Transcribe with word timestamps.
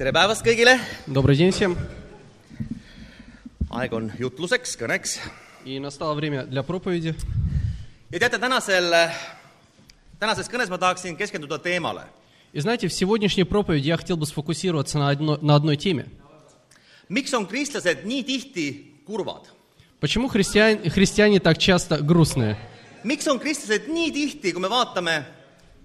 tere 0.00 0.12
päevast 0.12 0.44
kõigile! 0.44 0.78
Добрый 1.06 1.36
день 1.36 1.50
всем. 1.50 1.76
aeg 3.70 3.92
on 3.92 4.12
jutluseks, 4.18 4.76
kõneks. 4.76 5.18
И 5.64 5.78
настало 5.78 6.14
время 6.14 6.44
для 6.44 6.62
проповеди. 6.62 7.14
ja 8.10 8.18
teate, 8.18 8.38
tänasel, 8.38 8.94
tänases 10.18 10.48
kõnes 10.48 10.70
ma 10.70 10.78
tahaksin 10.78 11.16
keskenduda 11.16 11.58
teemale. 11.58 12.04
И 12.52 12.60
знаете, 12.60 12.88
в 12.88 12.92
сегодняшней 12.92 13.44
проповеди 13.44 13.88
я 13.88 13.96
хотел 13.96 14.16
бы 14.16 14.26
сфокусироваться 14.26 14.98
на, 14.98 15.08
одно, 15.10 15.38
на 15.40 15.54
одной 15.54 15.76
теме. 15.76 16.06
miks 17.08 17.32
on 17.34 17.46
kristlased 17.46 18.04
nii 18.04 18.22
tihti 18.24 19.02
kurvad? 19.06 19.46
Почему 20.00 20.28
христиане, 20.28 20.90
христиане 20.90 21.40
так 21.40 21.58
часто 21.58 21.98
грустные? 22.02 22.56
miks 23.04 23.26
on 23.26 23.38
kristlased 23.38 23.88
nii 23.88 24.12
tihti, 24.12 24.52
kui 24.52 24.60
me 24.60 24.68
vaatame, 24.68 25.24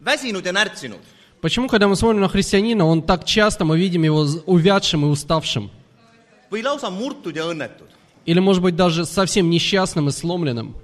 väsinud 0.04 0.46
ja 0.46 0.52
närtsinud? 0.52 1.15
Почему, 1.47 1.69
когда 1.69 1.87
мы 1.87 1.95
смотрим 1.95 2.23
на 2.23 2.29
христианина, 2.29 2.85
он 2.85 3.03
так 3.03 3.25
часто, 3.25 3.65
мы 3.65 3.79
видим 3.79 4.03
его 4.03 4.27
увядшим 4.47 5.05
и 5.05 5.09
уставшим? 5.09 5.71
Или, 8.25 8.41
может 8.41 8.61
быть, 8.65 8.75
даже 8.75 9.05
совсем 9.05 9.49
несчастным 9.49 10.09
и 10.09 10.11
сломленным? 10.11 10.75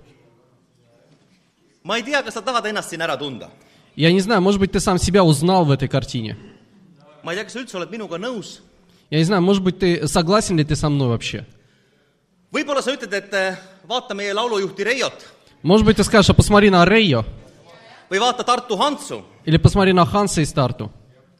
Я 3.96 4.12
не 4.12 4.20
знаю, 4.20 4.40
может 4.40 4.60
быть, 4.60 4.70
ты 4.70 4.78
сам 4.78 4.98
себя 4.98 5.24
узнал 5.24 5.64
в 5.64 5.72
этой 5.72 5.88
картине. 5.88 6.38
Я 9.10 9.18
не 9.18 9.24
знаю, 9.24 9.42
может 9.42 9.64
быть, 9.64 9.80
ты 9.80 10.06
согласен 10.06 10.58
ли 10.58 10.64
ты 10.64 10.76
со 10.76 10.88
мной 10.88 11.08
вообще? 11.08 11.44
Reiot 14.78 15.12
Может 15.62 15.84
быть, 15.84 15.96
ты 15.96 16.04
скажешь, 16.04 16.30
а 16.30 16.34
посмотри 16.34 16.70
на 16.70 16.84
Рейо, 16.84 17.24
Hantsu, 18.76 19.24
или 19.44 19.56
посмотри 19.58 19.92
на 19.92 20.04
Ханса 20.06 20.40
и 20.40 20.44
Старту. 20.44 20.90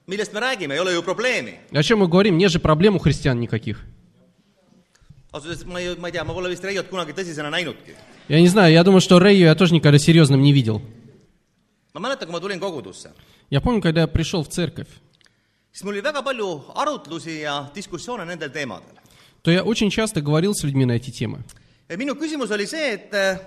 millest 0.07 0.33
me 0.33 0.41
räägime, 0.41 0.75
ei 0.75 0.81
ole 0.81 0.93
ju 0.93 1.03
probleemi. 1.03 1.59
О 1.73 1.83
чем 1.83 2.01
мы 2.01 2.09
говорим? 2.09 2.37
Нет 2.39 2.51
же 2.51 2.59
проблем 2.59 2.97
у 2.97 2.99
христиан 2.99 3.39
никаких. 3.41 3.81
ausalt 5.33 5.47
öeldes 5.53 5.65
ma 5.67 5.81
ei, 5.81 5.97
ma 5.97 6.09
ei 6.09 6.13
tea, 6.13 6.25
ma 6.25 6.35
pole 6.35 6.49
vist 6.51 6.65
Reiot 6.65 6.89
kunagi 6.89 7.13
tõsisena 7.13 7.51
näinudki. 7.51 7.95
Я 8.29 8.41
не 8.41 8.49
знаю, 8.49 8.73
я 8.73 8.85
думаю, 8.85 9.01
что 9.01 9.19
Рэйю 9.19 9.47
я 9.47 9.55
тоже 9.55 9.75
никогда 9.75 9.99
серьезным 9.99 10.43
не 10.43 10.53
видел. 10.53 10.83
ma 11.95 12.01
mäletan, 12.01 12.27
kui 12.29 12.33
ma 12.33 12.41
tulin 12.41 12.61
kogudusse, 12.61 13.11
Я 13.51 13.61
помню, 13.61 13.81
когда 13.83 14.03
я 14.03 14.07
пришел 14.07 14.43
в 14.43 14.49
церковь, 14.49 14.89
siis 15.73 15.85
mul 15.85 15.93
oli 15.95 16.01
väga 16.03 16.23
palju 16.23 16.63
arutlusi 16.75 17.41
ja 17.41 17.71
diskussioone 17.75 18.25
nendel 18.25 18.51
teemadel. 18.51 18.97
то 19.43 19.51
я 19.51 19.63
очень 19.63 19.91
часто 19.91 20.21
говорил 20.21 20.55
с 20.55 20.63
людьми 20.65 20.85
на 20.85 20.93
эти 20.93 21.11
темы. 21.11 21.43
ja 21.89 21.97
minu 21.97 22.15
küsimus 22.15 22.51
oli 22.51 22.67
see, 22.67 22.93
et 22.95 23.13
eh, 23.15 23.39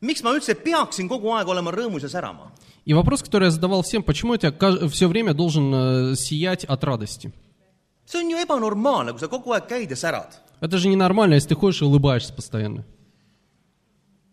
miks 0.00 0.22
ma 0.22 0.30
üldse 0.34 0.54
peaksin 0.54 1.08
kogu 1.08 1.30
aeg 1.34 1.48
olema 1.48 1.70
rõõmus 1.70 2.02
ja 2.02 2.08
särama? 2.08 2.50
И 2.84 2.94
вопрос, 2.94 3.22
который 3.22 3.44
я 3.44 3.50
задавал 3.50 3.82
всем, 3.82 4.02
почему 4.02 4.34
я 4.34 4.52
все 4.88 5.08
время 5.08 5.34
должен 5.34 5.74
э, 5.74 6.16
сиять 6.16 6.64
от 6.64 6.82
радости? 6.84 7.32
see 8.10 8.18
on 8.18 8.30
ju 8.30 8.36
ebanormaalne, 8.42 9.12
kui 9.12 9.20
sa 9.22 9.28
kogu 9.30 9.54
aeg 9.54 9.68
käid 9.70 9.90
ja 9.90 9.96
särad. 9.96 10.34
Это 10.60 10.78
же 10.78 10.88
ненормально, 10.88 11.34
если 11.34 11.50
ты 11.50 11.54
ходишь 11.54 11.80
и 11.80 11.84
улыбаешься 11.84 12.34
постоянно. 12.34 12.84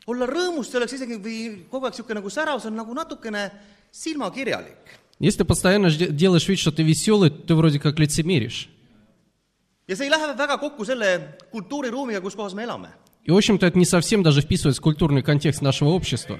olla 0.08 0.26
rõõmus, 0.26 0.72
see 0.72 0.78
oleks 0.78 0.94
isegi 0.94 1.18
või 1.20 1.68
kogu 1.70 1.86
aeg 1.86 1.94
niisugune 1.94 2.20
nagu 2.20 2.30
särav, 2.30 2.62
see 2.62 2.70
on 2.72 2.76
nagu 2.76 2.94
natukene 2.94 3.52
silmakirjalik. 3.92 4.98
Если 5.20 5.40
ты 5.40 5.46
постоянно 5.46 5.90
делаешь 5.90 6.48
вид, 6.48 6.60
что 6.60 6.72
ты 6.72 6.84
веселый, 6.84 7.30
ты 7.30 7.56
вроде 7.56 7.80
как 7.80 8.00
лицемеришь. 8.00 8.70
ja 9.88 9.96
see 9.96 10.06
ei 10.06 10.10
lähe 10.10 10.34
väga 10.36 10.58
kokku 10.58 10.86
selle 10.86 11.38
kultuuriruumiga, 11.52 12.22
kus 12.22 12.36
kohas 12.36 12.54
me 12.54 12.64
elame. 12.64 12.90
И, 13.24 13.32
в 13.32 13.36
общем-то, 13.36 13.66
это 13.66 13.78
не 13.78 13.86
совсем 13.86 14.24
даже 14.24 14.42
вписывается 14.42 14.82
в 14.82 14.84
культурный 14.84 15.22
контекст 15.22 15.62
нашего 15.62 15.90
общества. 15.90 16.40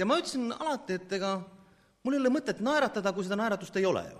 Ja 0.00 0.06
ma 0.08 0.16
ütlesin 0.18 0.50
alati, 0.56 0.96
et 0.96 1.12
ega 1.12 1.36
mul 2.04 2.16
ei 2.16 2.22
ole 2.22 2.32
mõtet 2.32 2.60
naeratada, 2.64 3.12
kui 3.12 3.26
seda 3.26 3.36
naeratust 3.36 3.76
ei 3.76 3.86
ole 3.86 4.04
ju. 4.08 4.18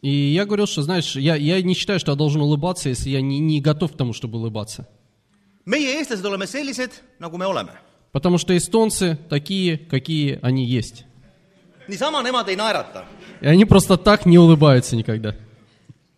И 0.00 0.10
я 0.10 0.44
говорил, 0.44 0.66
что, 0.66 0.82
знаешь, 0.82 1.16
я, 1.16 1.34
я 1.34 1.60
не 1.60 1.74
считаю, 1.74 1.98
что 1.98 2.12
я 2.12 2.16
должен 2.16 2.40
улыбаться, 2.40 2.88
если 2.88 3.10
я 3.10 3.20
не, 3.20 3.40
не 3.40 3.60
готов 3.60 3.92
к 3.92 3.96
тому, 3.96 4.12
чтобы 4.12 4.38
улыбаться. 4.38 4.86
meie, 5.66 5.98
eestlased, 6.00 6.24
oleme 6.24 6.46
sellised, 6.46 7.02
nagu 7.18 7.36
me 7.36 7.46
oleme. 7.46 7.72
Потому 8.12 8.38
что 8.38 8.56
эстонцы 8.56 9.18
такие, 9.28 9.76
какие 9.76 10.38
они 10.42 10.64
есть. 10.64 11.04
niisama 11.88 12.22
nemad 12.22 12.48
ei 12.48 12.56
naerata. 12.56 13.04
И 13.40 13.46
они 13.46 13.64
просто 13.64 13.96
так 13.96 14.26
не 14.26 14.38
улыбаются 14.38 14.96
никогда. 14.96 15.34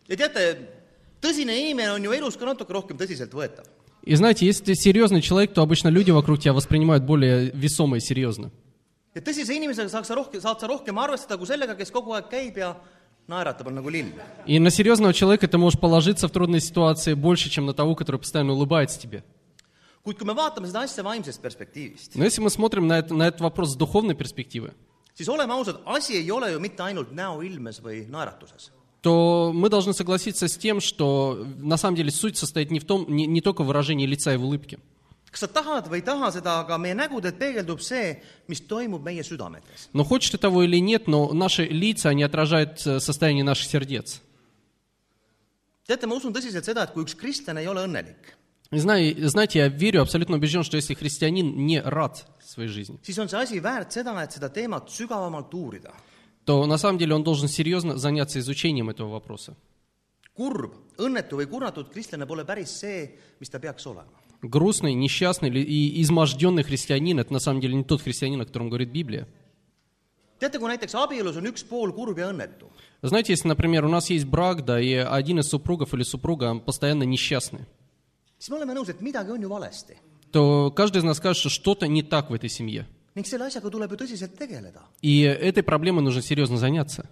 ja 0.08 0.16
teate, 0.16 0.68
tõsine 1.20 1.54
inimene 1.56 1.92
on 1.92 2.04
ju 2.04 2.12
elus 2.12 2.36
ka 2.36 2.44
natuke 2.44 2.72
rohkem 2.72 2.96
tõsiseltvõetav. 2.96 3.64
И 4.02 4.14
знаете, 4.14 4.46
если 4.46 4.64
ты 4.64 4.74
серьезный 4.74 5.20
человек, 5.20 5.52
то 5.52 5.62
обычно 5.62 5.88
люди 5.88 6.10
вокруг 6.10 6.40
тебя 6.40 6.52
воспринимают 6.54 7.04
более 7.04 7.50
весомо 7.50 7.98
и 7.98 8.00
серьезно. 8.00 8.50
Ja 9.14 9.20
tõsise 9.20 9.54
inimesega 9.56 9.88
saaks 9.90 10.08
sa 10.08 10.14
rohkem, 10.18 10.40
saad 10.40 10.60
sa 10.60 10.68
rohkem 10.70 10.98
arvestada 10.98 11.38
kui 11.38 11.46
sellega, 11.46 11.74
kes 11.78 11.90
kogu 11.90 12.14
aeg 12.16 12.28
käib 12.30 12.60
ja 12.62 12.74
naeratab, 13.30 13.68
on 13.70 13.74
nagu 13.74 13.90
lill. 13.90 14.12
И 14.46 14.58
на 14.58 14.70
серьезного 14.70 15.12
человека 15.12 15.48
ты 15.48 15.58
можешь 15.58 15.78
положиться 15.78 16.28
в 16.28 16.30
трудной 16.30 16.60
ситуации 16.60 17.14
больше, 17.14 17.50
чем 17.50 17.66
на 17.66 17.74
того, 17.74 17.94
который 17.94 18.18
постоянно 18.18 18.52
улыбается 18.52 19.00
тебе. 19.00 19.22
kuid 20.04 20.16
kui 20.16 20.24
me 20.26 20.34
vaatame 20.34 20.66
seda 20.66 20.80
asja 20.80 21.02
vaimsest 21.04 21.42
perspektiivist, 21.42 22.12
Но 22.14 22.24
если 22.24 22.40
мы 22.40 22.48
смотрим 22.50 22.86
на, 22.86 22.98
это, 22.98 23.12
на 23.14 23.28
этот 23.28 23.40
вопрос 23.42 23.72
с 23.72 23.76
духовной 23.76 24.14
перспективы, 24.14 24.72
siis 25.14 25.28
oleme 25.28 25.52
ausad, 25.52 25.80
asi 25.84 26.14
ei 26.16 26.30
ole 26.30 26.52
ju 26.52 26.60
mitte 26.60 26.82
ainult 26.82 27.12
näoilmes 27.12 27.82
või 27.82 28.06
naeratuses. 28.08 28.70
то 29.02 29.50
мы 29.54 29.68
должны 29.68 29.92
согласиться 29.94 30.48
с 30.48 30.56
тем, 30.56 30.80
что 30.80 31.46
на 31.58 31.76
самом 31.76 31.96
деле 31.96 32.10
суть 32.10 32.36
состоит 32.36 32.70
не, 32.70 32.80
в 32.80 32.84
том, 32.84 33.06
не, 33.08 33.26
не 33.26 33.40
только 33.40 33.62
в 33.62 33.66
выражении 33.66 34.06
лица 34.06 34.32
и 34.34 34.36
в 34.36 34.44
улыбке. 34.44 34.78
Kas 35.30 35.44
sa 35.44 35.48
tahad 35.48 35.86
või 35.86 36.00
ei 36.00 36.06
taha 36.06 36.30
seda, 36.34 36.58
aga 36.64 36.78
meie 36.78 36.94
nägudelt 36.94 37.38
peegeldub 37.38 37.80
see, 37.80 38.16
mis 38.50 38.60
toimub 38.66 39.04
meie 39.04 39.22
südametes. 39.22 39.88
Но 39.92 40.04
хочешь 40.04 40.30
ты 40.30 40.38
того 40.38 40.64
или 40.64 40.80
нет, 40.80 41.06
но 41.06 41.32
наши 41.32 41.64
лица, 41.64 42.08
они 42.10 42.22
отражают 42.22 42.84
э, 42.86 43.00
состояние 43.00 43.44
наших 43.44 43.70
сердец. 43.70 44.20
teate, 45.86 46.06
ma 46.06 46.14
usun 46.14 46.32
tõsiselt 46.32 46.64
seda, 46.66 46.84
et 46.84 46.92
kui 46.94 47.02
üks 47.02 47.16
kristlane 47.18 47.62
ei 47.62 47.68
ole 47.68 47.82
õnnelik, 47.82 48.36
знаю- 48.70 49.28
знаете, 49.28 49.58
я 49.58 49.68
верю, 49.68 50.02
абсолютно 50.02 50.36
убежден, 50.36 50.62
что 50.62 50.76
если 50.76 50.94
христианин 50.94 51.66
не 51.66 51.80
рад 51.80 52.26
своей 52.44 52.68
жизни, 52.68 52.98
siis 53.02 53.18
on 53.18 53.28
see 53.28 53.38
asi 53.38 53.60
väärt 53.60 53.90
seda, 53.90 54.14
et 54.22 54.32
seda 54.32 54.48
teemat 54.48 54.88
sügavamalt 54.88 55.52
uurida. 55.54 55.92
то 56.44 56.66
на 56.66 56.78
самом 56.78 56.98
деле 56.98 57.14
он 57.14 57.22
должен 57.22 57.48
серьезно 57.48 57.96
заняться 57.96 58.38
изучением 58.38 58.90
этого 58.90 59.08
вопроса. 59.10 59.56
kurb, 60.36 60.72
õnnetu 60.98 61.36
või 61.36 61.46
kurnatud 61.46 61.90
kristlane 61.90 62.26
pole 62.26 62.44
päris 62.44 62.70
see, 62.80 63.10
mis 63.40 63.50
ta 63.50 63.58
peaks 63.58 63.86
olema. 63.86 64.19
Грустный, 64.42 64.94
несчастный 64.94 65.50
и 65.50 66.00
изможденный 66.02 66.62
христианин– 66.62 67.18
это 67.20 67.32
на 67.32 67.40
самом 67.40 67.60
деле 67.60 67.74
не 67.74 67.84
тот 67.84 68.00
христианин, 68.02 68.40
о 68.40 68.46
котором 68.46 68.68
говорит 68.68 68.90
Библия. 68.90 69.28
teate, 70.40 70.58
kui 70.58 70.70
näiteks 70.72 70.94
abielus 70.96 71.36
on 71.36 71.46
üks 71.50 71.64
pool 71.68 71.92
kurb 71.92 72.18
ja 72.18 72.30
õnnetu, 72.32 72.70
Знаете, 73.02 73.32
если, 73.32 73.48
например, 73.48 73.84
у 73.84 73.88
нас 73.88 74.10
есть 74.10 74.26
брак, 74.26 74.64
да, 74.64 74.80
и 74.80 74.94
один 74.94 75.38
из 75.38 75.48
супругов 75.48 75.94
или 75.94 76.02
супруга 76.02 76.54
постоянно 76.58 77.04
несчастный, 77.04 77.66
siis 78.38 78.50
me 78.50 78.56
oleme 78.56 78.74
nõus, 78.74 78.88
et 78.88 79.00
midagi 79.00 79.30
on 79.30 79.42
ju 79.42 79.48
valesti. 79.48 79.96
то 80.32 80.70
каждый 80.70 80.98
из 80.98 81.04
нас 81.04 81.18
скажет, 81.18 81.40
что 81.40 81.48
что-то 81.50 81.86
не 81.88 82.02
так 82.02 82.30
в 82.30 82.34
этой 82.34 82.48
семье. 82.48 82.86
ning 83.14 83.24
selle 83.24 83.46
asjaga 83.46 83.68
tuleb 83.70 83.90
ju 83.90 83.96
tõsiselt 83.96 84.36
tegeleda. 84.38 84.80
И 85.02 85.20
этой 85.20 85.62
проблемой 85.62 86.02
нужно 86.02 86.22
серьезно 86.22 86.56
заняться. 86.56 87.06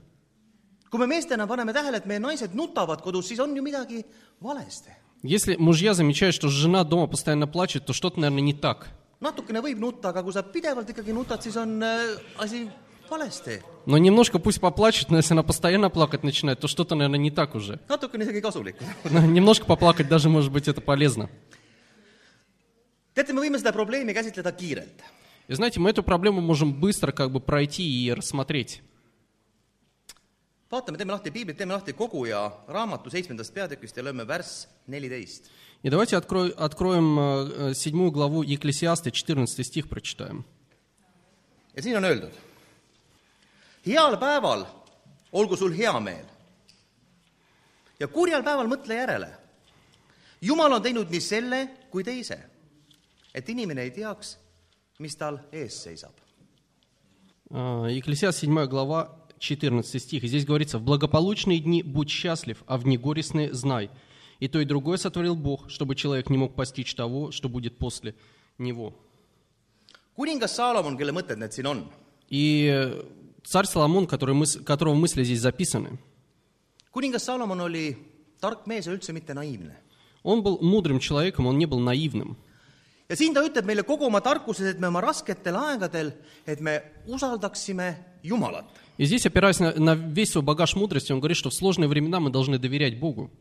kui 0.91 0.99
me 0.99 1.07
meestena 1.07 1.47
paneme 1.47 1.73
tähele, 1.75 1.99
et 1.99 2.07
meie 2.07 2.19
naised 2.19 2.55
nutavad 2.55 3.03
kodus, 3.03 3.29
siis 3.29 3.39
on 3.41 3.55
ju 3.55 3.63
midagi 3.63 4.05
valesti. 4.41 4.91
Если 5.23 5.57
мужья 5.57 5.95
замечают, 5.95 6.35
что 6.35 6.49
жена 6.49 6.85
дома 6.85 7.07
постоянно 7.07 7.47
плачет, 7.47 7.87
то 7.87 7.93
что-то, 7.93 8.21
наверное, 8.21 8.43
не 8.43 8.55
так. 8.55 8.89
natukene 9.21 9.59
võib 9.59 9.81
nutta, 9.83 10.11
aga 10.15 10.23
kui 10.23 10.31
sa 10.31 10.45
pidevalt 10.47 10.87
ikkagi 10.91 11.11
nutad, 11.11 11.43
siis 11.43 11.57
on 11.59 11.83
äh, 11.83 12.15
asi 12.39 12.71
valesti. 13.11 13.63
Но 13.87 13.99
немножко 13.99 14.39
пусть 14.39 14.61
поплачет, 14.61 15.11
но 15.11 15.17
если 15.17 15.35
она 15.35 15.43
постоянно 15.43 15.91
плакать 15.91 16.23
начинает, 16.23 16.61
то 16.61 16.69
что-то, 16.69 16.95
наверное, 16.95 17.19
не 17.19 17.31
так 17.31 17.55
уже. 17.55 17.81
natukene 17.89 18.23
isegi 18.23 18.41
kasulik. 18.41 18.77
Ну, 19.11 19.27
Немножко 19.27 19.65
поплакать 19.67 20.09
даже, 20.09 20.29
может 20.29 20.53
быть, 20.53 20.69
это 20.69 20.81
полезно. 20.81 21.29
teate, 23.15 23.33
me 23.33 23.41
võime 23.41 23.59
seda 23.59 23.73
probleemi 23.73 24.15
käsitleda 24.15 24.53
kiirelt. 24.53 25.03
И 25.49 25.55
знаете, 25.55 25.81
мы 25.81 25.91
эту 25.91 26.03
проблему 26.05 26.41
можем 26.41 26.79
быстро 26.79 27.11
как 27.11 27.33
бы 27.33 27.41
пройти 27.41 27.83
и 27.83 28.13
рассмотреть. 28.13 28.83
vaatame, 30.72 30.98
teeme 30.98 31.12
lahti 31.14 31.32
piiblit, 31.32 31.58
teeme 31.58 31.74
lahti 31.74 31.94
koguja 31.94 32.52
raamatu 32.68 33.10
seitsmendast 33.10 33.54
peatükist 33.54 33.98
ja 33.98 34.04
lööme 34.04 34.26
värss 34.28 34.68
neliteist. 34.88 35.50
И 35.84 35.90
давайте 35.90 36.16
открой- 36.16 36.54
откроем 36.58 37.20
э, 37.20 37.72
э, 37.72 37.74
седьмую 37.74 38.12
главу 38.12 38.42
Екклесиаста, 38.44 39.12
14 39.12 39.64
стих 39.64 39.90
прочитаем. 39.90 40.44
ja 41.76 41.82
siin 41.82 41.98
on 41.98 42.06
öeldud. 42.06 42.32
heal 43.86 44.18
päeval 44.18 44.66
olgu 45.32 45.58
sul 45.58 45.72
hea 45.72 46.00
meel. 46.00 46.26
ja 48.00 48.08
kurjal 48.08 48.44
päeval 48.44 48.68
mõtle 48.68 48.94
järele. 48.96 49.30
jumal 50.42 50.72
on 50.74 50.82
teinud 50.82 51.10
nii 51.10 51.22
selle 51.22 51.70
kui 51.92 52.04
teise, 52.04 52.40
et 53.34 53.50
inimene 53.50 53.82
ei 53.82 53.92
teaks, 53.92 54.38
mis 55.00 55.16
tal 55.16 55.40
ees 55.52 55.84
seisab. 55.84 56.14
А, 57.54 57.88
Екклесиаст, 57.90 58.40
7 58.40 58.68
глава, 58.68 59.10
14 59.39 60.03
стих. 60.03 60.25
И 60.25 60.29
здесь 60.29 60.45
говорится, 60.45 60.79
«В 60.79 60.83
благополучные 60.83 61.59
дни 61.61 61.83
будь 61.83 62.11
счастлив, 62.11 62.63
а 62.67 62.77
в 62.79 62.87
негорестные 62.87 63.53
знай. 63.53 63.91
И 64.41 64.49
то, 64.49 64.61
и 64.61 64.65
другое 64.65 64.99
сотворил 64.99 65.35
Бог, 65.35 65.71
чтобы 65.71 65.95
человек 65.97 66.31
не 66.31 66.39
мог 66.39 66.55
постичь 66.55 66.95
того, 66.95 67.31
что 67.31 67.49
будет 67.49 67.79
после 67.79 68.15
него». 68.59 68.95
kuningas 70.19 70.57
Saalomon, 70.59 70.97
kelle 70.99 71.13
mõtted 71.13 71.39
need 71.39 71.53
siin 71.55 71.67
on, 71.67 71.85
э, 72.31 73.05
царь 73.45 73.67
Соломон, 73.67 74.07
который 74.07 74.35
мыс- 74.35 74.63
которого 74.65 74.95
мысли 74.95 75.23
здесь 75.23 75.41
записаны, 75.41 75.99
kuningas 76.93 77.23
Salomon 77.25 77.61
oli 77.61 77.97
tark 78.41 78.67
mees 78.67 78.87
ja 78.87 78.93
üldse 78.93 79.13
mitte 79.13 79.33
naiivne. 79.35 79.77
Он 80.25 80.43
был 80.43 80.59
мудрым 80.61 80.99
человеком, 80.99 81.47
он 81.47 81.57
не 81.57 81.67
был 81.67 81.79
наивным. 81.79 82.37
ja 83.10 83.16
siin 83.16 83.34
ta 83.34 83.44
ütleb 83.46 83.66
meile 83.66 83.84
kogu 83.84 84.06
oma 84.06 84.22
tarkuses , 84.22 84.74
et 84.74 84.80
me 84.80 84.88
oma 84.88 85.02
rasketel 85.02 85.56
aegadel , 85.56 86.14
et 86.48 86.60
me 86.62 86.82
usaldaksime 87.08 87.96
Jumalat . 88.24 88.66
И 88.98 89.06
здесь, 89.06 89.26
опираясь 89.26 89.60
на, 89.60 89.74
на 89.74 89.96
весь 89.96 90.32
свой 90.32 90.44
багаж 90.44 90.76
мудрости, 90.76 91.12
он 91.12 91.20
говорит, 91.20 91.38
что 91.38 91.50
в 91.50 91.54
сложные 91.54 91.88
времена 91.88 92.20
мы 92.20 92.30
должны 92.30 92.60
доверять 92.60 93.00
Богу. 93.00 93.32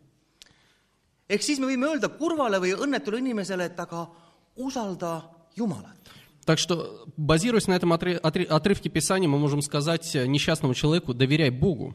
ehk 1.28 1.43
siis 1.43 1.58
me 1.60 1.66
võime 1.66 1.87
öelda 1.88 2.08
kurvale 2.08 2.58
või 2.60 2.72
õnnetule 2.75 3.19
inimesele , 3.19 3.64
et 3.66 3.78
aga 3.81 4.08
usalda 4.56 5.22
Jumalat . 5.56 5.96
Так 6.44 6.58
что, 6.58 7.06
базируясь 7.16 7.69
на 7.69 7.75
этом 7.75 7.93
отры- 7.93 8.19
отры- 8.19 8.46
отрывке 8.46 8.88
Писания, 8.90 9.28
мы 9.28 9.38
можем 9.38 9.62
сказать 9.62 10.16
э, 10.16 10.26
несчастному 10.26 10.75
человеку, 10.75 11.14
доверяй 11.14 11.50
Богу. 11.50 11.94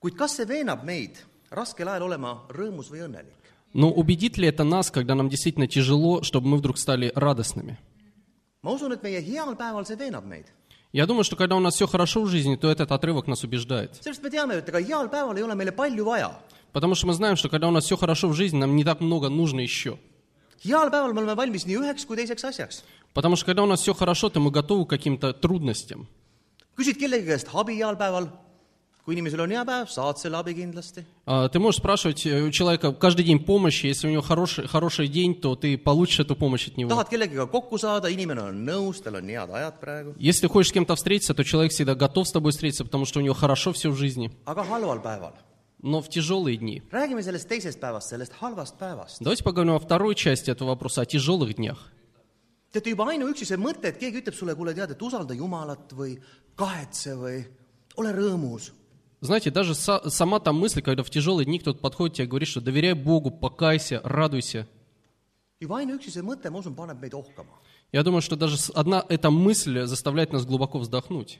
kuid 0.00 0.16
kas 0.16 0.36
see 0.36 0.46
veenab 0.46 0.84
meid 0.84 1.16
raskel 1.50 1.88
ajal 1.88 2.04
olema 2.04 2.46
rõõmus 2.48 2.88
või 2.90 3.04
õnnelik ? 3.04 3.37
Но 3.73 3.91
убедит 3.91 4.37
ли 4.37 4.47
это 4.47 4.63
нас, 4.63 4.91
когда 4.91 5.15
нам 5.15 5.29
действительно 5.29 5.67
тяжело, 5.67 6.23
чтобы 6.23 6.47
мы 6.47 6.57
вдруг 6.57 6.77
стали 6.77 7.11
радостными? 7.15 7.77
Я 10.91 11.05
думаю, 11.05 11.23
что 11.23 11.35
когда 11.35 11.55
у 11.55 11.59
нас 11.59 11.75
все 11.75 11.87
хорошо 11.87 12.23
в 12.23 12.27
жизни, 12.27 12.55
то 12.55 12.69
этот 12.69 12.91
отрывок 12.91 13.27
нас 13.27 13.43
убеждает. 13.43 14.01
Потому 16.71 16.95
что 16.95 17.07
мы 17.07 17.13
знаем, 17.13 17.35
что 17.35 17.49
когда 17.49 17.67
у 17.67 17.71
нас 17.71 17.85
все 17.85 17.95
хорошо 17.95 18.27
в 18.27 18.33
жизни, 18.33 18.57
нам 18.57 18.75
не 18.75 18.83
так 18.83 18.99
много 18.99 19.29
нужно 19.29 19.59
еще. 19.59 19.99
Потому 23.13 23.35
что 23.35 23.45
когда 23.45 23.63
у 23.63 23.65
нас 23.65 23.81
все 23.81 23.93
хорошо, 23.93 24.29
то 24.29 24.39
мы 24.39 24.51
готовы 24.51 24.85
к 24.85 24.89
каким-то 24.89 25.33
трудностям. 25.33 26.07
küsid 26.79 26.95
kellegi 26.95 27.27
käest 27.27 27.47
abi 27.53 27.75
heal 27.79 27.97
päeval, 27.99 28.29
kui 29.09 29.17
inimesel 29.17 29.41
on 29.41 29.49
hea 29.49 29.63
päev, 29.65 29.87
saad 29.89 30.19
selle 30.21 30.37
abi 30.37 30.53
kindlasti. 30.53 31.01
А, 31.25 31.49
Ты 31.49 31.57
можешь 31.57 31.79
спрашивать 31.81 32.25
э, 32.27 32.43
у 32.43 32.51
человека 32.51 32.93
каждый 32.93 33.25
день 33.25 33.39
помощи, 33.39 33.87
если 33.87 34.07
у 34.07 34.11
него 34.11 34.21
хороший, 34.21 34.67
хороший 34.67 35.07
день, 35.07 35.33
то 35.33 35.55
ты 35.55 35.79
получишь 35.79 36.19
эту 36.19 36.35
помощь 36.35 36.67
от 36.67 36.77
него. 36.77 36.91
tahad 36.91 37.09
kellegagi 37.09 37.49
kokku 37.49 37.79
saada, 37.79 38.07
inimene 38.09 38.41
on 38.41 38.63
nõus, 38.63 39.01
tal 39.01 39.15
on 39.15 39.25
head 39.25 39.49
ajad 39.49 39.79
praegu, 39.81 40.15
Если 40.19 40.45
хочешь 40.47 40.69
с 40.69 40.73
кем-то 40.73 40.95
встретиться, 40.95 41.33
то 41.33 41.43
человек 41.43 41.71
всегда 41.71 41.95
готов 41.95 42.27
с 42.27 42.31
тобой 42.31 42.51
встретиться, 42.51 42.85
потому 42.85 43.05
что 43.05 43.19
у 43.19 43.23
него 43.23 43.33
хорошо 43.33 43.73
все 43.73 43.89
в 43.89 43.95
жизни. 43.95 44.31
aga 44.45 44.63
halval 44.63 45.01
päeval. 45.01 45.33
Но 45.81 46.01
в 46.01 46.09
тяжелые 46.09 46.57
дни. 46.57 46.83
räägime 46.91 47.23
sellest 47.23 47.47
teisest 47.49 47.79
päevast, 47.79 48.09
sellest 48.09 48.33
halvast 48.39 48.77
päevast. 48.77 49.17
Давайте 49.21 49.43
поговорим 49.43 49.73
о 49.73 49.79
второй 49.79 50.13
части 50.13 50.51
этого 50.51 50.69
вопроса, 50.69 51.01
о 51.01 51.05
тяжелых 51.05 51.55
днях. 51.55 51.89
teate 52.71 52.91
juba 52.91 53.09
ainuüksi 53.09 53.45
see 53.45 53.57
mõte, 53.57 53.87
et 53.89 53.97
keegi 53.97 54.21
ütleb 54.21 54.35
sulle, 54.35 54.53
kuule 54.53 54.75
tead, 54.75 54.91
et 54.91 55.01
usalda 55.01 55.33
Jumalat 55.33 55.89
või 55.97 56.19
kahetse 56.55 57.15
või 57.17 57.41
ole 57.97 58.11
rõõmus. 58.13 58.71
Знаете, 59.21 59.51
даже 59.51 59.73
са- 59.73 60.09
сама 60.09 60.39
та 60.39 60.53
мысль, 60.53 60.81
когда 60.81 61.03
в 61.03 61.09
тяжелые 61.09 61.45
дни 61.45 61.59
кто-то 61.59 61.79
подходит 61.79 62.15
тебе 62.15 62.25
и 62.25 62.27
говорит, 62.27 62.47
что 62.47 62.61
доверяй 62.61 62.93
Богу, 62.93 63.31
покайся, 63.31 64.01
радуйся. 64.03 64.65
Я 67.91 68.03
думаю, 68.03 68.21
что 68.21 68.35
даже 68.37 68.57
одна 68.73 69.05
эта 69.09 69.29
мысль 69.29 69.85
заставляет 69.85 70.31
нас 70.31 70.45
глубоко 70.45 70.79
вздохнуть. 70.79 71.39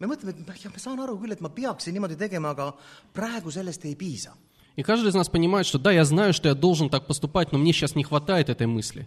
me 0.00 0.06
mõtleme, 0.08 0.32
et 0.32 0.62
jah, 0.64 0.72
ma 0.72 0.78
saan 0.80 1.00
aru 1.04 1.18
küll, 1.20 1.32
et 1.34 1.42
ma 1.44 1.50
peaksin 1.52 1.92
niimoodi 1.92 2.16
tegema, 2.16 2.54
aga 2.54 2.72
praegu 3.12 3.50
sellest 3.52 3.84
ei 3.84 3.94
piisa. 3.94 4.32
И 4.76 4.82
каждый 4.82 5.08
из 5.10 5.14
нас 5.14 5.28
понимает, 5.28 5.66
что 5.66 5.78
да, 5.78 5.92
я 5.92 6.04
знаю, 6.06 6.32
что 6.32 6.48
я 6.48 6.54
должен 6.54 6.88
так 6.88 7.06
поступать, 7.06 7.52
но 7.52 7.58
мне 7.58 7.72
сейчас 7.74 7.94
не 7.94 8.02
хватает 8.04 8.48
этой 8.48 8.66
мысли. 8.66 9.06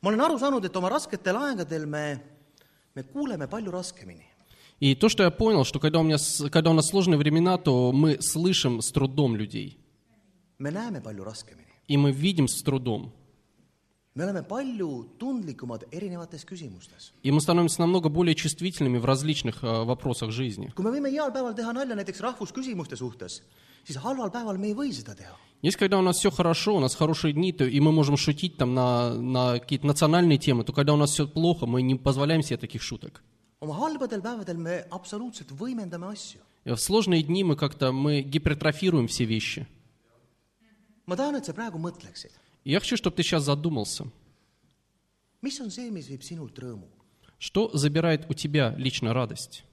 ma 0.00 0.08
olen 0.08 0.20
aru 0.20 0.38
saanud, 0.38 0.64
et 0.64 0.74
oma 0.74 0.88
rasketel 0.88 1.36
aegadel 1.36 1.84
me, 1.86 2.18
me 2.94 3.02
kuuleme 3.02 3.46
palju 3.46 3.70
raskemini. 3.70 4.24
И 4.80 4.94
то, 4.94 5.10
что 5.10 5.22
я 5.22 5.30
понял, 5.30 5.64
что 5.64 5.78
когда 5.78 6.00
у, 6.00 6.02
меня, 6.02 6.16
когда 6.50 6.70
у 6.70 6.72
нас 6.72 6.88
сложные 6.88 7.18
времена, 7.18 7.58
то 7.58 7.92
мы 7.92 8.20
слышим 8.22 8.80
с 8.80 8.90
трудом 8.90 9.36
людей. 9.36 9.78
И 11.86 11.96
мы 11.96 12.12
видим 12.12 12.48
с 12.48 12.62
трудом. 12.62 13.12
И 17.22 17.30
мы 17.30 17.40
становимся 17.40 17.80
намного 17.80 18.08
более 18.08 18.34
чувствительными 18.34 18.98
в 18.98 19.04
различных 19.04 19.62
э, 19.62 19.84
вопросах 19.84 20.30
жизни. 20.30 20.72
Есть, 25.62 25.76
когда 25.76 25.98
у 25.98 26.02
нас 26.02 26.16
все 26.16 26.30
хорошо, 26.30 26.76
у 26.76 26.80
нас 26.80 26.94
хорошие 26.94 27.34
дни, 27.34 27.52
то, 27.52 27.64
и 27.64 27.80
мы 27.80 27.92
можем 27.92 28.16
шутить 28.16 28.56
там 28.56 28.74
на, 28.74 29.14
на 29.14 29.58
какие-то 29.58 29.86
национальные 29.86 30.38
темы, 30.38 30.64
то 30.64 30.72
когда 30.72 30.92
у 30.94 30.96
нас 30.96 31.10
все 31.10 31.28
плохо, 31.28 31.66
мы 31.66 31.82
не 31.82 31.94
позволяем 31.96 32.42
себе 32.42 32.56
таких 32.56 32.82
шуток. 32.82 33.22
В 36.74 36.80
сложные 36.80 37.22
дни 37.22 37.44
мы 37.44 37.56
как-то 37.56 37.92
мы 37.92 38.22
гипертрофируем 38.22 39.06
все 39.06 39.24
вещи. 39.24 39.66
я 42.64 42.80
хочу, 42.80 42.96
чтобы 42.96 43.16
ты 43.16 43.22
сейчас 43.22 43.44
задумался, 43.44 44.06
что 47.38 47.70
забирает 47.76 48.30
у 48.30 48.34
тебя 48.34 48.74
лично 48.76 49.12
радость? 49.14 49.64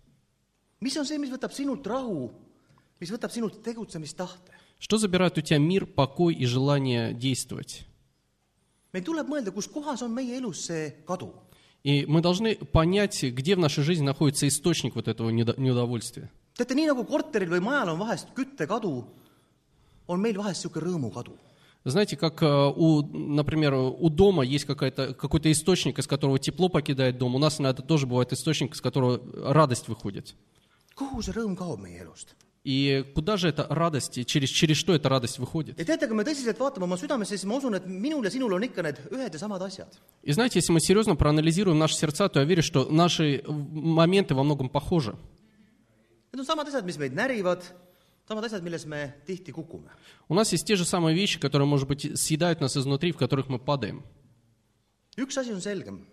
Что 4.79 4.97
забирает 4.97 5.37
у 5.37 5.41
тебя 5.41 5.57
мир, 5.59 5.85
покой 5.85 6.35
и 6.35 6.45
желание 6.45 7.13
действовать? 7.13 7.87
meil 8.97 9.05
tuleb 9.05 9.29
mõelda, 9.29 9.53
kus 9.53 9.67
kohas 9.69 10.01
on 10.01 10.13
meie 10.15 10.37
elus 10.39 10.65
see 10.65 10.89
kadu. 11.05 11.29
И 11.87 12.05
мы 12.05 12.19
должны 12.21 12.55
понять, 12.55 13.23
где 13.23 13.55
в 13.55 13.59
нашей 13.59 13.81
жизни 13.81 14.03
находится 14.03 14.45
источник 14.45 14.95
вот 14.95 15.07
этого 15.07 15.29
неудовольствия. 15.29 16.29
teate, 16.57 16.75
nii 16.75 16.89
nagu 16.89 17.05
korteril 17.05 17.51
või 17.53 17.61
majal 17.63 17.93
on 17.93 17.99
vahest 18.01 18.33
küttekadu, 18.35 18.91
on 20.09 20.19
meil 20.19 20.35
vahest 20.35 20.65
niisugune 20.65 20.87
rõõmukadu. 20.87 21.35
Знаете, 21.85 22.17
как, 22.17 22.41
э, 22.41 22.73
у, 22.75 23.03
например, 23.03 23.73
у 23.75 24.09
дома 24.09 24.43
есть 24.43 24.65
какой-то 24.65 25.51
источник, 25.51 25.99
из 25.99 26.07
которого 26.07 26.39
тепло 26.39 26.67
покидает 26.67 27.17
дом, 27.17 27.35
у 27.35 27.39
нас 27.39 27.61
иногда 27.61 27.81
тоже 27.81 28.07
бывает 28.07 28.33
источник, 28.33 28.73
из 28.73 28.81
которого 28.81 29.21
радость 29.53 29.87
выходит. 29.87 30.35
kuhu 30.97 31.21
see 31.21 31.31
rõõm 31.31 31.55
kaob 31.55 31.79
meie 31.79 32.01
elust? 32.01 32.33
И 32.67 33.05
куда 33.15 33.37
же 33.37 33.47
эта 33.47 33.65
радость, 33.69 34.25
через, 34.25 34.49
через 34.49 34.75
что 34.75 34.93
эта 34.93 35.07
радость 35.07 35.39
выходит? 35.39 35.79
ja 35.79 35.85
teate, 35.85 36.05
kui 36.05 36.17
me 36.17 36.25
tõsiselt 36.27 36.59
vaatame 36.59 36.83
oma 36.83 36.97
südamesse, 36.99 37.37
siis 37.37 37.45
ma 37.47 37.55
usun, 37.55 37.77
et 37.79 37.85
minul 37.87 38.25
ja 38.27 38.31
sinul 38.33 38.51
on 38.57 38.65
ikka 38.67 38.83
need 38.83 38.97
ühed 39.07 39.31
ja 39.31 39.39
samad 39.39 39.63
asjad. 39.63 39.87
И 40.21 40.33
знаете, 40.33 40.59
если 40.59 40.73
мы 40.73 40.81
серьезно 40.81 41.15
проанализируем 41.15 41.79
наши 41.79 41.95
сердца, 41.95 42.27
то 42.27 42.41
я 42.41 42.45
верю, 42.45 42.61
что 42.61 42.83
наши 42.91 43.41
моменты 43.47 44.35
во 44.35 44.43
многом 44.43 44.67
похожи. 44.67 45.15
Need 46.33 46.41
on 46.41 46.45
samad 46.45 46.67
asjad, 46.67 46.83
mis 46.83 46.97
meid 46.97 47.13
närivad, 47.15 47.63
samad 48.27 48.43
asjad, 48.43 48.61
milles 48.61 48.85
me 48.85 49.15
tihti 49.25 49.53
kukume. 49.53 49.87
У 50.27 50.33
нас 50.33 50.51
есть 50.51 50.67
те 50.67 50.75
же 50.75 50.83
самые 50.83 51.15
вещи, 51.15 51.39
которые, 51.39 51.69
может 51.69 51.87
быть, 51.87 52.19
съедают 52.19 52.59
нас 52.59 52.75
изнутри, 52.75 53.13
в 53.13 53.17
которых 53.17 53.47
мы 53.47 53.59
падаем. 53.59 54.03
üks 55.15 55.37
asi 55.37 55.53
on 55.53 55.61
selgem. 55.61 56.05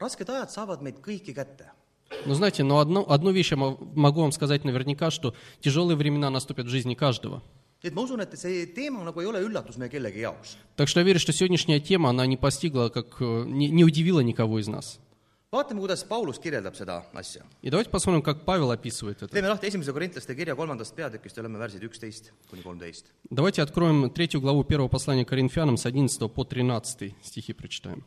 rasked 0.00 0.26
ajad 0.26 0.50
saavad 0.50 0.80
meid 0.80 0.96
kõiki 1.04 1.34
kätte. 1.34 1.68
Но 2.26 2.34
знаете, 2.34 2.62
но 2.62 2.78
одно, 2.78 3.04
одну 3.08 3.30
вещь 3.32 3.50
я 3.50 3.56
мо- 3.56 3.78
могу 3.94 4.20
вам 4.22 4.32
сказать 4.32 4.64
наверняка, 4.64 5.10
что 5.10 5.34
тяжелые 5.60 5.96
времена 5.96 6.30
наступят 6.30 6.66
в 6.66 6.68
жизни 6.68 6.94
каждого. 6.94 7.42
et 7.82 7.92
ma 7.94 8.02
usun, 8.02 8.20
et 8.20 8.32
see 8.38 8.64
teema 8.66 9.02
nagu 9.02 9.20
ei 9.20 9.26
ole 9.26 9.40
üllatus 9.42 9.76
meie 9.76 9.88
kellegi 9.90 10.20
jaoks. 10.20 10.56
Так 10.76 10.88
что 10.88 11.00
я 11.00 11.04
верю, 11.06 11.18
что 11.18 11.32
сегодняшняя 11.32 11.80
тема, 11.80 12.10
она 12.10 12.24
не 12.26 12.36
постигла, 12.36 12.90
как, 12.90 13.20
э, 13.20 13.44
не, 13.46 13.70
не 13.70 13.84
удивила 13.84 14.20
никого 14.20 14.60
из 14.60 14.68
нас. 14.68 15.00
vaatame, 15.50 15.80
kuidas 15.80 16.06
Paulus 16.08 16.38
kirjeldab 16.40 16.74
seda 16.76 17.02
asja. 17.12 17.42
Teeme 17.60 19.48
lahti 19.48 19.66
esimese 19.66 19.92
korintlaste 19.92 20.34
kirja 20.34 20.54
kolmandast 20.54 20.94
peatükist 20.96 21.36
ja 21.36 21.42
oleme 21.42 21.58
värsid 21.58 21.82
üksteist 21.82 22.30
kuni 22.50 22.62
kolmteist. 22.62 23.04
Давайте 23.30 23.62
откроем 23.62 24.08
третью 24.10 24.40
главу 24.40 24.64
первого 24.64 24.88
послания 24.88 25.24
Коринфянам 25.24 25.76
с 25.76 25.84
11 25.84 26.32
по 26.32 26.44
13 26.44 27.14
стихи 27.22 27.52
прочитаем. 27.52 28.04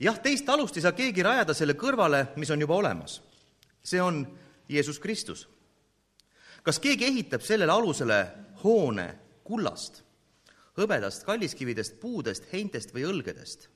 jah, 0.00 0.18
teist 0.22 0.48
alust 0.48 0.76
ei 0.76 0.84
saa 0.84 0.96
keegi 0.96 1.24
rajada 1.24 1.54
selle 1.56 1.76
kõrvale, 1.78 2.30
mis 2.40 2.50
on 2.50 2.60
juba 2.60 2.76
olemas. 2.80 3.20
see 3.82 4.00
on 4.02 4.26
Jeesus 4.68 4.98
Kristus. 4.98 5.48
kas 6.62 6.78
keegi 6.78 7.04
ehitab 7.04 7.40
sellele 7.42 7.72
alusele 7.72 8.20
hoone 8.64 9.18
kullast, 9.44 10.02
hõbedast, 10.76 11.24
kalliskividest, 11.24 12.00
puudest, 12.00 12.44
heintest 12.52 12.94
või 12.94 13.04
õlgedest? 13.04 13.68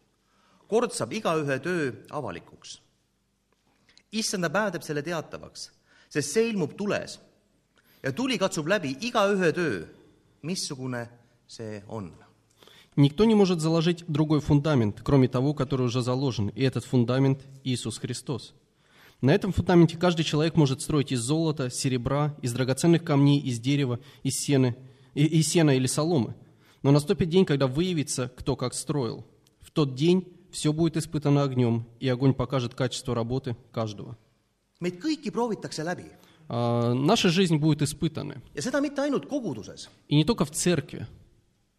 kord 0.68 0.92
saab 0.92 1.12
igaühe 1.12 1.58
töö 1.60 1.92
avalikuks. 2.10 2.80
issanda 4.12 4.50
päev 4.50 4.72
teeb 4.72 4.82
selle 4.82 5.02
teatavaks, 5.02 5.70
sest 6.08 6.30
see 6.30 6.48
ilmub 6.48 6.76
tules 6.76 7.20
ja 8.02 8.12
tuli 8.12 8.38
katsub 8.38 8.68
läbi 8.68 8.96
igaühe 9.00 9.52
töö, 9.52 9.84
missugune 10.42 11.08
see 11.46 11.82
on 11.88 12.23
Никто 12.96 13.24
не 13.24 13.34
может 13.34 13.60
заложить 13.60 14.04
другой 14.06 14.40
фундамент, 14.40 15.00
кроме 15.02 15.28
того, 15.28 15.52
который 15.54 15.86
уже 15.86 16.00
заложен, 16.00 16.48
и 16.48 16.62
этот 16.62 16.84
фундамент– 16.84 17.40
Иисус 17.64 17.98
Христос. 17.98 18.54
На 19.20 19.32
этом 19.34 19.52
фундаменте 19.52 19.96
каждый 19.96 20.24
человек 20.24 20.54
может 20.56 20.80
строить 20.82 21.10
из 21.10 21.20
золота, 21.20 21.70
серебра, 21.70 22.36
из 22.42 22.52
драгоценных 22.52 23.02
камней, 23.02 23.40
из 23.40 23.58
дерева, 23.58 23.98
из 24.22 24.34
сена, 24.38 24.76
и- 25.14 25.42
сена 25.42 25.70
или 25.76 25.86
соломы. 25.86 26.34
Но 26.82 26.90
наступит 26.92 27.30
день, 27.30 27.44
когда 27.46 27.66
выявится, 27.66 28.30
кто 28.36 28.54
как 28.54 28.74
строил. 28.74 29.24
В 29.60 29.70
тот 29.70 29.94
день 29.94 30.28
все 30.52 30.72
будет 30.72 30.96
испытано 30.96 31.42
огнем, 31.42 31.86
и 32.00 32.08
огонь 32.08 32.34
покажет 32.34 32.74
качество 32.74 33.14
работы 33.14 33.56
каждого. 33.72 34.16
meid 34.80 35.00
kõiki 35.00 35.30
proovitakse 35.32 35.82
läbi 35.82 36.04
А, 36.48 36.92
Наша 36.92 37.30
жизнь 37.30 37.56
будет 37.56 37.80
испытана. 37.82 38.42
ja 38.54 38.60
seda 38.60 38.80
mitte 38.80 39.00
ainult 39.02 39.26
koguduses 39.26 39.88
И 40.08 40.14
не 40.16 40.24
только 40.24 40.44
в 40.44 40.50
церкви. 40.50 41.06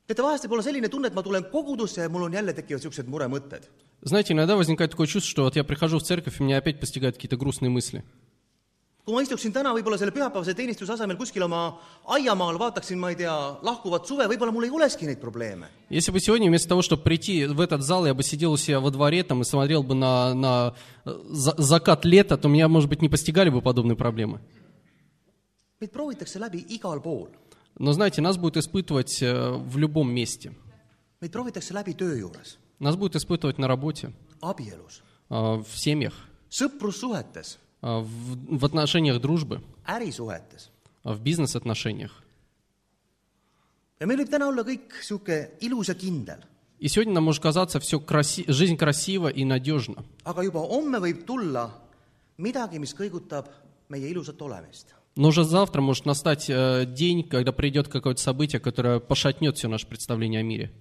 teate, 0.08 0.22
vahest 0.22 0.46
võib 0.46 0.54
olla 0.58 0.64
selline 0.64 0.90
tunne, 0.90 1.08
et 1.08 1.16
ma 1.18 1.24
tulen 1.24 1.44
kogudusse 1.52 2.02
ja 2.02 2.10
mul 2.10 2.28
on 2.28 2.34
jälle 2.34 2.54
tekivad 2.54 2.82
niisugused 2.82 3.08
muremõtted. 3.10 3.68
Знаете, 4.04 4.34
иногда 4.34 4.56
возникает 4.56 4.92
такое 4.92 5.08
чувство, 5.08 5.30
что 5.32 5.44
вот 5.44 5.56
я 5.56 5.64
прихожу 5.64 5.98
в 6.00 6.04
церковь, 6.04 6.40
и 6.40 6.44
меня 6.44 6.58
опять 6.58 6.80
постигают 6.80 7.16
какие-то 7.16 7.38
грустные 7.38 7.70
мысли. 7.70 8.04
kui 9.06 9.14
ma 9.14 9.22
istuksin 9.22 9.54
täna 9.54 9.70
võib-olla 9.70 10.00
selle 10.02 10.10
pühapäevase 10.10 10.56
teenistuse 10.58 10.90
asemel 10.92 11.14
kuskil 11.16 11.44
oma 11.46 11.78
aiamaal, 12.10 12.58
vaataksin, 12.58 12.98
ma 12.98 13.12
ei 13.14 13.16
tea, 13.20 13.34
lahkuvat 13.62 14.08
suve, 14.10 14.26
võib-olla 14.26 14.50
mul 14.52 14.66
ei 14.66 14.72
olekski 14.74 15.06
neid 15.06 15.20
probleeme. 15.22 15.70
Если 15.92 16.12
бы 16.12 16.20
сегодня 16.20 16.50
вместо 16.50 16.70
того, 16.70 16.82
чтобы 16.82 17.04
прийти 17.04 17.46
в 17.46 17.62
этот 17.62 17.84
зал, 17.84 18.08
я 18.08 18.16
бы 18.16 18.24
сидел 18.24 18.54
у 18.54 18.58
себя 18.58 18.80
во 18.80 18.90
дворе 18.90 19.24
там, 19.24 19.42
и 19.42 19.46
смотрел 19.46 19.84
бы 19.84 19.94
на, 19.94 20.34
на 20.34 20.74
э, 21.06 21.12
за- 21.30 21.54
закат 21.56 22.04
лета, 22.04 22.36
то 22.36 22.48
меня, 22.48 22.68
может 22.68 22.90
быть, 22.90 23.04
не 23.04 23.10
постигали 23.10 23.50
бы 23.50 23.62
подобные 23.62 23.96
проблемы. 23.96 24.40
meid 25.80 25.92
proovitakse 25.92 26.40
läbi 26.40 26.66
igal 26.70 27.00
pool. 27.00 27.28
Но 27.78 27.92
знаете, 27.94 28.22
нас 28.22 28.38
будет 28.38 28.58
испытывать 28.58 29.22
э, 29.22 29.52
в 29.52 29.78
любом 29.78 30.12
месте. 30.12 30.54
meid 31.22 31.32
proovitakse 31.32 31.74
läbi 31.74 31.94
töö 31.94 32.16
juures, 32.18 32.58
Нас 32.80 32.96
будет 32.96 33.16
испытывать 33.16 33.58
на 33.58 33.68
работе, 33.68 34.12
abielus, 34.42 35.02
э, 35.30 35.64
в 35.64 35.78
семьях, 35.78 36.14
sõprussuhetes, 36.50 37.58
э, 37.82 38.00
в, 38.00 38.58
в 38.60 38.66
отношениях 38.66 39.20
дружбы, 39.22 39.62
ärisuhetes. 39.88 40.70
э, 41.04 41.14
в 41.14 41.20
бизнес-отношениях. 41.22 42.22
ja 44.00 44.06
meil 44.08 44.20
võib 44.20 44.30
täna 44.30 44.48
olla 44.52 44.64
kõik 44.68 44.92
niisugune 45.00 45.50
ilus 45.62 45.88
ja 45.90 45.96
kindel, 45.96 46.40
И 46.78 46.90
сегодня 46.90 47.14
нам 47.14 47.24
может 47.24 47.42
казаться 47.42 47.80
все 47.80 48.00
краси... 48.02 48.44
жизнь 48.50 48.76
красива 48.78 49.30
и 49.30 49.46
надежна. 49.46 50.04
aga 50.26 50.44
juba 50.44 50.60
homme 50.60 51.00
võib 51.00 51.24
tulla 51.26 51.72
midagi, 52.38 52.80
mis 52.80 52.94
kõigutab 52.94 53.46
meie 53.90 54.10
ilusat 54.10 54.42
olemist. 54.42 54.94
Но 55.16 55.30
уже 55.30 55.46
завтра 55.46 55.82
может 55.82 56.06
настать 56.06 56.50
э, 56.50 56.86
день, 56.86 57.24
когда 57.24 57.52
придет 57.54 57.88
какое-то 57.88 58.22
событие, 58.22 58.60
которое 58.60 59.00
пошатнет 59.00 59.58
все 59.58 59.68
наше 59.70 59.88
представление 59.88 60.42
о 60.42 60.44
мире. 60.44 60.72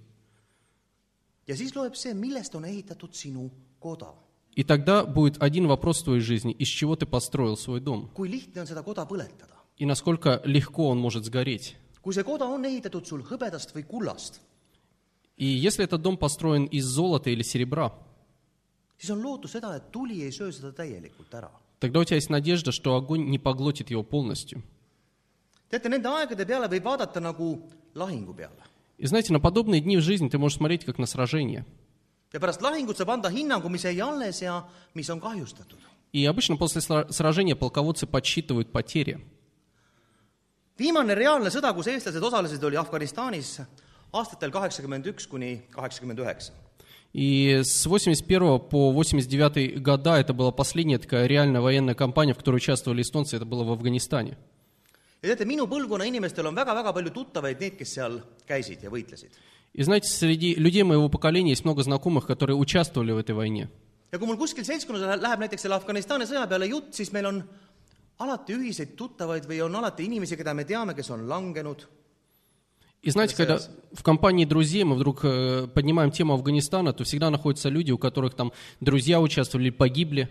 ja 1.47 1.55
siis 1.55 1.75
loeb 1.75 1.93
see, 1.93 2.13
millest 2.13 2.55
on 2.55 2.65
ehitatud 2.65 3.13
sinu 3.13 3.51
koda. 3.79 4.13
И 4.55 4.63
тогда 4.63 5.05
будет 5.05 5.41
один 5.43 5.67
вопрос 5.67 6.01
в 6.01 6.05
твоей 6.05 6.21
жизни, 6.21 6.51
из 6.53 6.67
чего 6.67 6.95
ты 6.95 7.05
построил 7.05 7.55
свой 7.57 7.79
дом, 7.81 8.09
kui 8.15 8.27
lihtne 8.29 8.61
on 8.61 8.67
seda 8.67 8.83
koda 8.83 9.05
põletada. 9.05 9.55
и 9.77 9.85
насколько 9.85 10.41
легко 10.43 10.87
он 10.89 10.97
может 10.97 11.23
сгореть. 11.25 11.75
kui 12.01 12.13
see 12.13 12.23
koda 12.23 12.45
on 12.45 12.65
ehitatud 12.65 13.05
sul 13.05 13.21
hõbedast 13.21 13.73
või 13.75 13.83
kullast, 13.83 14.41
И 15.37 15.45
если 15.45 15.83
этот 15.83 16.01
дом 16.01 16.17
построен 16.17 16.65
из 16.65 16.85
золота 16.85 17.29
или 17.29 17.43
серебра, 17.43 17.91
siis 18.97 19.11
on 19.11 19.21
lootus 19.21 19.51
seda, 19.51 19.75
et 19.75 19.91
tuli 19.91 20.23
ei 20.23 20.31
söö 20.31 20.51
seda 20.51 20.71
täielikult 20.71 21.33
ära. 21.33 21.51
тогда 21.78 22.00
у 22.00 22.04
тебя 22.04 22.16
есть 22.16 22.30
надежда, 22.30 22.72
что 22.72 22.94
огонь 22.94 23.28
не 23.30 23.38
поглотит 23.38 23.90
его 23.90 24.02
полностью. 24.02 24.62
teate , 25.70 25.88
nende 25.88 26.08
aegade 26.08 26.44
peale 26.44 26.68
võib 26.68 26.82
vaadata 26.82 27.20
nagu 27.20 27.62
lahingu 27.94 28.34
peale . 28.34 28.64
И 28.98 29.06
знаете, 29.06 29.32
на 29.32 29.40
подобные 29.40 29.80
дни 29.80 29.96
в 29.96 30.02
жизни 30.02 30.28
ты 30.28 30.36
можешь 30.36 30.58
смотреть 30.58 30.84
как 30.84 30.98
на 30.98 31.06
сражение. 31.06 31.64
ja 32.32 32.38
pärast 32.40 32.60
lahingut 32.60 32.96
saab 32.96 33.10
anda 33.10 33.28
hinnangu , 33.28 33.68
mis 33.68 33.84
jäi 33.84 34.00
alles 34.00 34.42
ja 34.42 34.64
mis 34.94 35.08
on 35.10 35.20
kahjustatud . 35.20 35.78
И 36.12 36.26
обычно 36.26 36.56
после 36.56 36.80
сра- 36.80 37.10
сражения 37.12 37.54
полководцы 37.54 38.06
подсчитывают 38.06 38.72
потери. 38.72 39.20
viimane 40.78 41.14
reaalne 41.14 41.50
sõda , 41.50 41.74
kus 41.74 41.86
eestlased 41.86 42.22
osalesid , 42.22 42.64
oli 42.64 42.76
Afganistanis 42.76 43.60
aastatel 44.12 44.50
kaheksakümmend 44.50 45.06
üks 45.06 45.26
kuni 45.28 45.62
kaheksakümmend 45.70 46.18
üheksa . 46.18 46.52
И 47.14 47.60
с 47.64 47.86
81 47.86 48.60
по 48.60 48.92
89 48.92 49.82
года 49.82 50.16
это 50.16 50.32
была 50.32 50.52
последняя 50.52 50.98
такая 50.98 51.26
реальная 51.26 51.60
военная 51.60 51.94
кампания, 51.94 52.34
в 52.34 52.38
которой 52.38 52.56
участвовали 52.56 53.02
эстонцы, 53.02 53.36
это 53.36 53.44
было 53.44 53.64
в 53.64 53.72
Афганистане. 53.72 54.36
ja 55.22 55.28
teate , 55.28 55.44
minu 55.44 55.66
põlvkonna 55.68 56.06
inimestel 56.08 56.46
on 56.48 56.56
väga-väga 56.56 56.94
palju 56.96 57.10
tuttavaid , 57.12 57.60
need , 57.60 57.76
kes 57.76 57.94
seal 57.98 58.20
käisid 58.48 58.84
ja 58.84 58.90
võitlesid . 58.90 59.34
И 59.74 59.82
знаете, 59.82 60.08
среди 60.08 60.54
людей 60.54 60.82
моего 60.82 61.08
поколения 61.08 61.50
есть 61.50 61.64
много 61.64 61.82
знакомых, 61.82 62.26
которые 62.26 62.56
участвовали 62.56 63.12
в 63.12 63.18
этой 63.18 63.34
войне. 63.34 63.68
ja 64.12 64.18
kui 64.18 64.26
mul 64.26 64.36
kuskil 64.36 64.64
seltskonnas 64.64 65.02
läheb- 65.02 65.22
läheb 65.22 65.40
näiteks 65.40 65.62
selle 65.62 65.76
Afganistani 65.76 66.24
sõja 66.24 66.48
peale 66.48 66.66
jutt , 66.66 66.94
siis 66.94 67.12
meil 67.12 67.26
on 67.26 67.44
alati 68.18 68.54
ühiseid 68.54 68.96
tuttavaid 68.96 69.46
või 69.46 69.60
on 69.62 69.74
alati 69.74 70.04
inimesi , 70.04 70.36
keda 70.36 70.54
me 70.54 70.64
teame , 70.64 70.94
kes 70.94 71.10
on 71.10 71.28
langenud . 71.28 71.86
И 73.05 73.11
знаете, 73.11 73.35
когда 73.35 73.59
в 73.93 74.01
компании 74.01 74.45
друзей 74.45 74.83
мы 74.83 74.95
вдруг 74.95 75.19
э, 75.23 75.67
поднимаем 75.71 76.09
тему 76.09 76.33
Афганистана, 76.33 76.91
то 76.91 77.03
всегда 77.03 77.29
находятся 77.29 77.69
люди, 77.69 77.91
у 77.91 77.99
которых 77.99 78.33
там 78.33 78.51
друзья 78.79 79.21
участвовали, 79.21 79.69
погибли. 79.69 80.27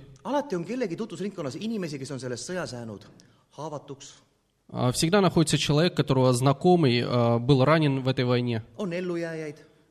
А 4.70 4.90
Всегда 4.90 5.20
находится 5.20 5.56
человек, 5.56 5.94
которого 5.94 6.32
знакомый 6.32 6.98
э, 6.98 7.38
был 7.38 7.64
ранен 7.64 8.00
в 8.00 8.08
этой 8.08 8.24
войне. 8.24 8.64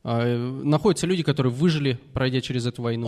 А, 0.03 0.27
э, 0.27 0.37
Находятся 0.37 1.07
люди, 1.07 1.23
которые 1.23 1.53
выжили, 1.53 1.97
пройдя 2.13 2.41
через 2.41 2.65
эту 2.65 2.81
войну. 2.81 3.07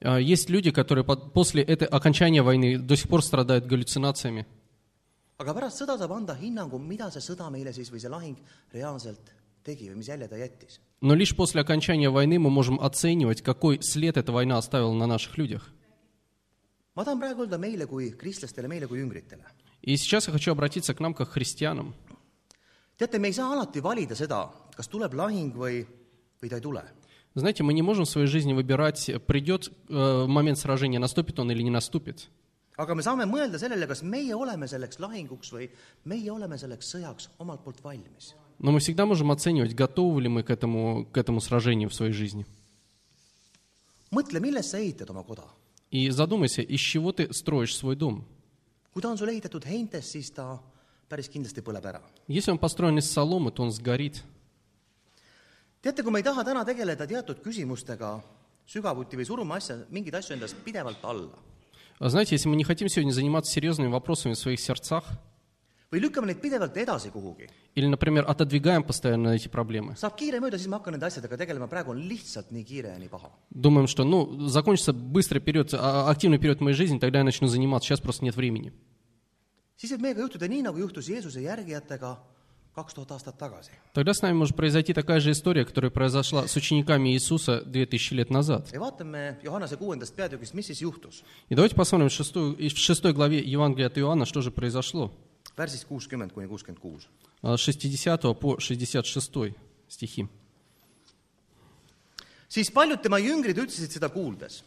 А, 0.00 0.18
Есть 0.18 0.48
люди, 0.48 0.70
которые 0.70 1.04
после 1.04 1.62
этой, 1.62 1.86
окончания 1.86 2.40
войны 2.40 2.78
до 2.78 2.96
сих 2.96 3.08
пор 3.10 3.22
страдают 3.22 3.66
галлюцинациями. 3.66 4.46
Aga 5.38 5.54
pärast 5.54 5.82
sõda 5.82 5.98
saab 5.98 6.12
anda 6.16 6.34
hinnangu, 6.34 6.78
mida 6.78 7.10
see 7.14 7.22
sõda 7.22 7.48
meile 7.50 7.72
siis 7.72 7.90
või 7.92 8.02
see 8.02 8.10
lahing 8.10 8.38
reaalselt 8.74 9.32
tegi 9.64 9.90
või 9.90 10.00
mis 10.00 10.08
jälje 10.10 10.28
ta 10.28 10.36
jättis. 10.36 10.80
Но 11.00 11.14
лишь 11.14 11.36
после 11.36 11.60
окончания 11.60 12.10
войны 12.10 12.38
мы 12.38 12.50
можем 12.50 12.80
оценивать, 12.80 13.42
какой 13.42 13.80
след 13.82 14.16
эта 14.16 14.32
война 14.32 14.58
оставила 14.58 14.92
на 14.92 15.06
наших 15.06 15.38
людях. 15.38 15.72
ma 16.96 17.04
tahan 17.04 17.20
praegu 17.20 17.42
öelda 17.46 17.58
meile 17.58 17.86
kui 17.86 18.10
kristlastele, 18.10 18.68
meile 18.68 18.86
kui 18.86 18.98
jüngritele. 18.98 19.44
И 19.82 19.96
сейчас 19.96 20.26
я 20.26 20.32
хочу 20.32 20.50
обратиться 20.50 20.92
к 20.94 21.00
нам 21.00 21.14
как 21.14 21.28
христианам. 21.28 21.94
teate, 22.98 23.18
me 23.18 23.28
ei 23.28 23.32
saa 23.32 23.52
alati 23.52 23.80
valida 23.80 24.16
seda, 24.16 24.50
kas 24.74 24.88
tuleb 24.88 25.14
lahing 25.14 25.54
või, 25.54 25.86
või 26.42 26.48
ta 26.50 26.56
ei 26.56 26.60
tule. 26.62 26.82
Знаете, 27.34 27.62
мы 27.62 27.72
не 27.72 27.82
можем 27.82 28.04
в 28.04 28.08
своей 28.08 28.26
жизни 28.26 28.52
выбирать, 28.52 29.10
придет 29.26 29.70
э, 29.88 30.26
момент 30.26 30.58
сражения, 30.58 30.98
наступит 30.98 31.38
он 31.38 31.52
или 31.52 31.62
не 31.62 31.70
наступит. 31.70 32.28
aga 32.77 32.95
me 32.95 33.03
saame 33.05 33.25
mõelda 33.29 33.59
sellele , 33.61 33.87
kas 33.89 34.01
meie 34.03 34.33
oleme 34.35 34.67
selleks 34.69 34.99
lahinguks 35.01 35.51
või 35.53 35.67
meie 36.09 36.31
oleme 36.33 36.57
selleks 36.57 36.93
sõjaks 36.95 37.29
omalt 37.39 37.63
poolt 37.63 37.83
valmis . 37.83 38.33
Но 38.59 38.71
мы 38.71 38.79
всегда 38.79 39.05
можем 39.05 39.31
оценивать, 39.31 39.73
готовы 39.73 40.21
ли 40.21 40.29
мы 40.29 40.43
к 40.43 40.49
этому, 40.49 41.05
к 41.11 41.17
этому 41.17 41.41
сражению 41.41 41.89
в 41.89 41.93
своей 41.93 42.13
жизни. 42.13 42.45
mõtle , 44.11 44.39
millest 44.39 44.69
sa 44.69 44.77
ehitad 44.77 45.09
oma 45.09 45.23
koda . 45.23 45.43
И 45.91 46.09
задумайся, 46.09 46.61
из 46.61 46.79
чего 46.79 47.11
ты 47.11 47.31
строишь 47.33 47.75
свой 47.75 47.95
дом. 47.95 48.25
kui 48.93 49.01
ta 49.01 49.09
on 49.09 49.17
sul 49.17 49.29
ehitatud 49.29 49.65
heintest , 49.65 50.11
siis 50.11 50.31
ta 50.31 50.59
päris 51.09 51.29
kindlasti 51.29 51.61
põleb 51.61 51.85
ära . 51.85 52.01
Если 52.27 52.51
он 52.51 52.59
построен 52.59 52.97
из 52.97 53.09
соломы, 53.11 53.51
то 53.51 53.63
он 53.63 53.71
сгорит. 53.71 54.23
teate , 55.81 56.03
kui 56.03 56.11
me 56.11 56.19
ei 56.19 56.23
taha 56.23 56.43
täna 56.43 56.63
tegeleda 56.63 57.07
teatud 57.07 57.41
küsimustega 57.43 58.21
sügavuti 58.65 59.17
või 59.17 59.25
suruma 59.25 59.55
asja , 59.55 59.85
mingeid 59.89 60.15
asju 60.15 60.33
endast 60.33 60.55
pidevalt 60.63 61.03
alla 61.03 61.35
А 61.35 61.56
знаете, 62.00 62.34
если 62.34 62.48
мы 62.48 62.56
не 62.56 62.64
хотим 62.64 62.88
сегодня 62.88 63.12
заниматься 63.12 63.52
серьезными 63.52 63.88
вопросами 63.88 64.34
в 64.34 64.38
своих 64.38 64.60
сердцах, 64.60 65.04
või 65.90 66.02
lükkame 66.04 66.28
neid 66.28 66.40
pidevalt 66.42 66.76
edasi 66.76 67.08
kuhugi, 67.08 67.48
или, 67.74 67.86
например, 67.86 68.24
отодвигаем 68.28 68.82
постоянно 68.84 69.28
эти 69.28 69.48
проблемы, 69.48 69.96
saab 69.96 70.16
kiire 70.20 70.38
mööda, 70.40 70.58
siis 70.58 70.68
ma 70.68 70.76
hakkan 70.78 70.92
nende 70.92 71.06
asjadega 71.08 71.38
tegelema, 71.40 71.66
praegu 71.66 71.90
on 71.94 72.02
lihtsalt 72.04 72.50
nii 72.52 72.64
kiire 72.64 72.92
ja 72.92 72.98
nii 72.98 73.08
paha. 73.08 73.30
думаем, 73.50 73.86
что, 73.86 74.04
ну, 74.04 74.48
закончится 74.48 74.92
быстрый 74.92 75.40
период, 75.40 75.72
а- 75.72 76.10
активный 76.10 76.38
период 76.38 76.60
моей 76.60 76.76
жизни, 76.76 76.98
тогда 76.98 77.20
я 77.20 77.24
начну 77.24 77.48
заниматься, 77.48 77.88
сейчас 77.88 78.00
просто 78.00 78.24
нет 78.24 78.36
времени. 78.36 78.72
siis 79.76 79.92
võib 79.92 80.02
meiega 80.02 80.20
juhtuda 80.20 80.46
nii, 80.46 80.62
nagu 80.62 80.78
juhtus 80.78 81.08
Jeesuse 81.08 81.40
järgijatega 81.40 82.18
Тогда 83.92 84.14
с 84.14 84.22
нами 84.22 84.34
может 84.34 84.56
произойти 84.56 84.94
такая 84.94 85.20
же 85.20 85.32
история, 85.32 85.64
которая 85.64 85.90
произошла 85.90 86.46
с 86.46 86.56
учениками 86.56 87.10
Иисуса 87.10 87.62
2000 87.64 88.14
лет 88.14 88.30
назад. 88.30 88.72
И 88.72 88.78
давайте 91.54 91.74
посмотрим 91.76 92.08
в 92.08 92.12
шестую- 92.12 92.56
в 92.56 92.78
шестой 92.78 93.12
главе 93.12 93.38
Евангелия 93.38 93.86
от 93.88 93.98
Иоанна, 93.98 94.24
что 94.26 94.40
же 94.40 94.50
произошло. 94.50 95.12
värsist 95.58 95.86
kuuskümmend 95.90 96.30
kuni 96.32 96.46
kuuskümmend 96.46 96.78
kuus. 96.80 97.08
А, 97.42 97.56
С 97.56 97.60
60 97.60 98.34
по 98.34 98.58
66 98.60 99.54
стихи. 99.88 100.28
siis 102.48 102.70
paljud 102.72 103.02
tema 103.02 103.18
jüngrid 103.18 103.58
ütlesid 103.58 103.90
seda 103.90 104.08
kuuldes. 104.08 104.62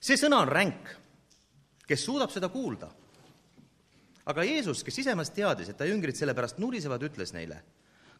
see 0.00 0.16
sõna 0.16 0.40
on 0.42 0.48
ränk, 0.48 0.96
kes 1.88 2.04
suudab 2.04 2.30
seda 2.30 2.48
kuulda? 2.48 2.88
Aga 4.26 4.44
Jeesus, 4.44 4.82
kes 4.84 5.00
sisemast 5.00 5.34
teadis, 5.36 5.70
et 5.70 5.78
ta 5.78 5.88
jüngrid 5.88 6.16
sellepärast 6.16 6.60
nulisevad, 6.62 7.02
ütles 7.06 7.34
neile, 7.36 7.60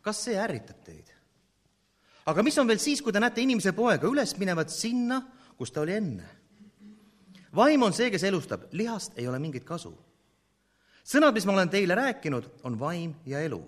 kas 0.04 0.25
see 0.26 0.38
ärritab 0.40 0.80
teid? 0.87 1.12
aga 2.26 2.42
mis 2.42 2.56
on 2.58 2.68
veel 2.68 2.80
siis, 2.80 3.02
kui 3.04 3.12
te 3.12 3.20
näete 3.20 3.42
inimese 3.44 3.75
poega 3.76 4.08
üles 4.08 4.37
minevat 4.40 4.73
sinna, 4.73 5.20
kus 5.58 5.73
ta 5.73 5.84
oli 5.84 5.96
enne? 5.96 6.30
vaim 7.54 7.82
on 7.87 7.92
see, 7.96 8.11
kes 8.11 8.25
elustab, 8.28 8.68
lihast 8.73 9.18
ei 9.18 9.28
ole 9.28 9.38
mingit 9.38 9.64
kasu. 9.64 9.92
sõnad, 11.04 11.34
mis 11.37 11.46
ma 11.46 11.56
olen 11.56 11.73
teile 11.73 11.99
rääkinud, 11.99 12.49
on 12.64 12.78
vaim 12.80 13.14
ja 13.26 13.40
elu. 13.44 13.61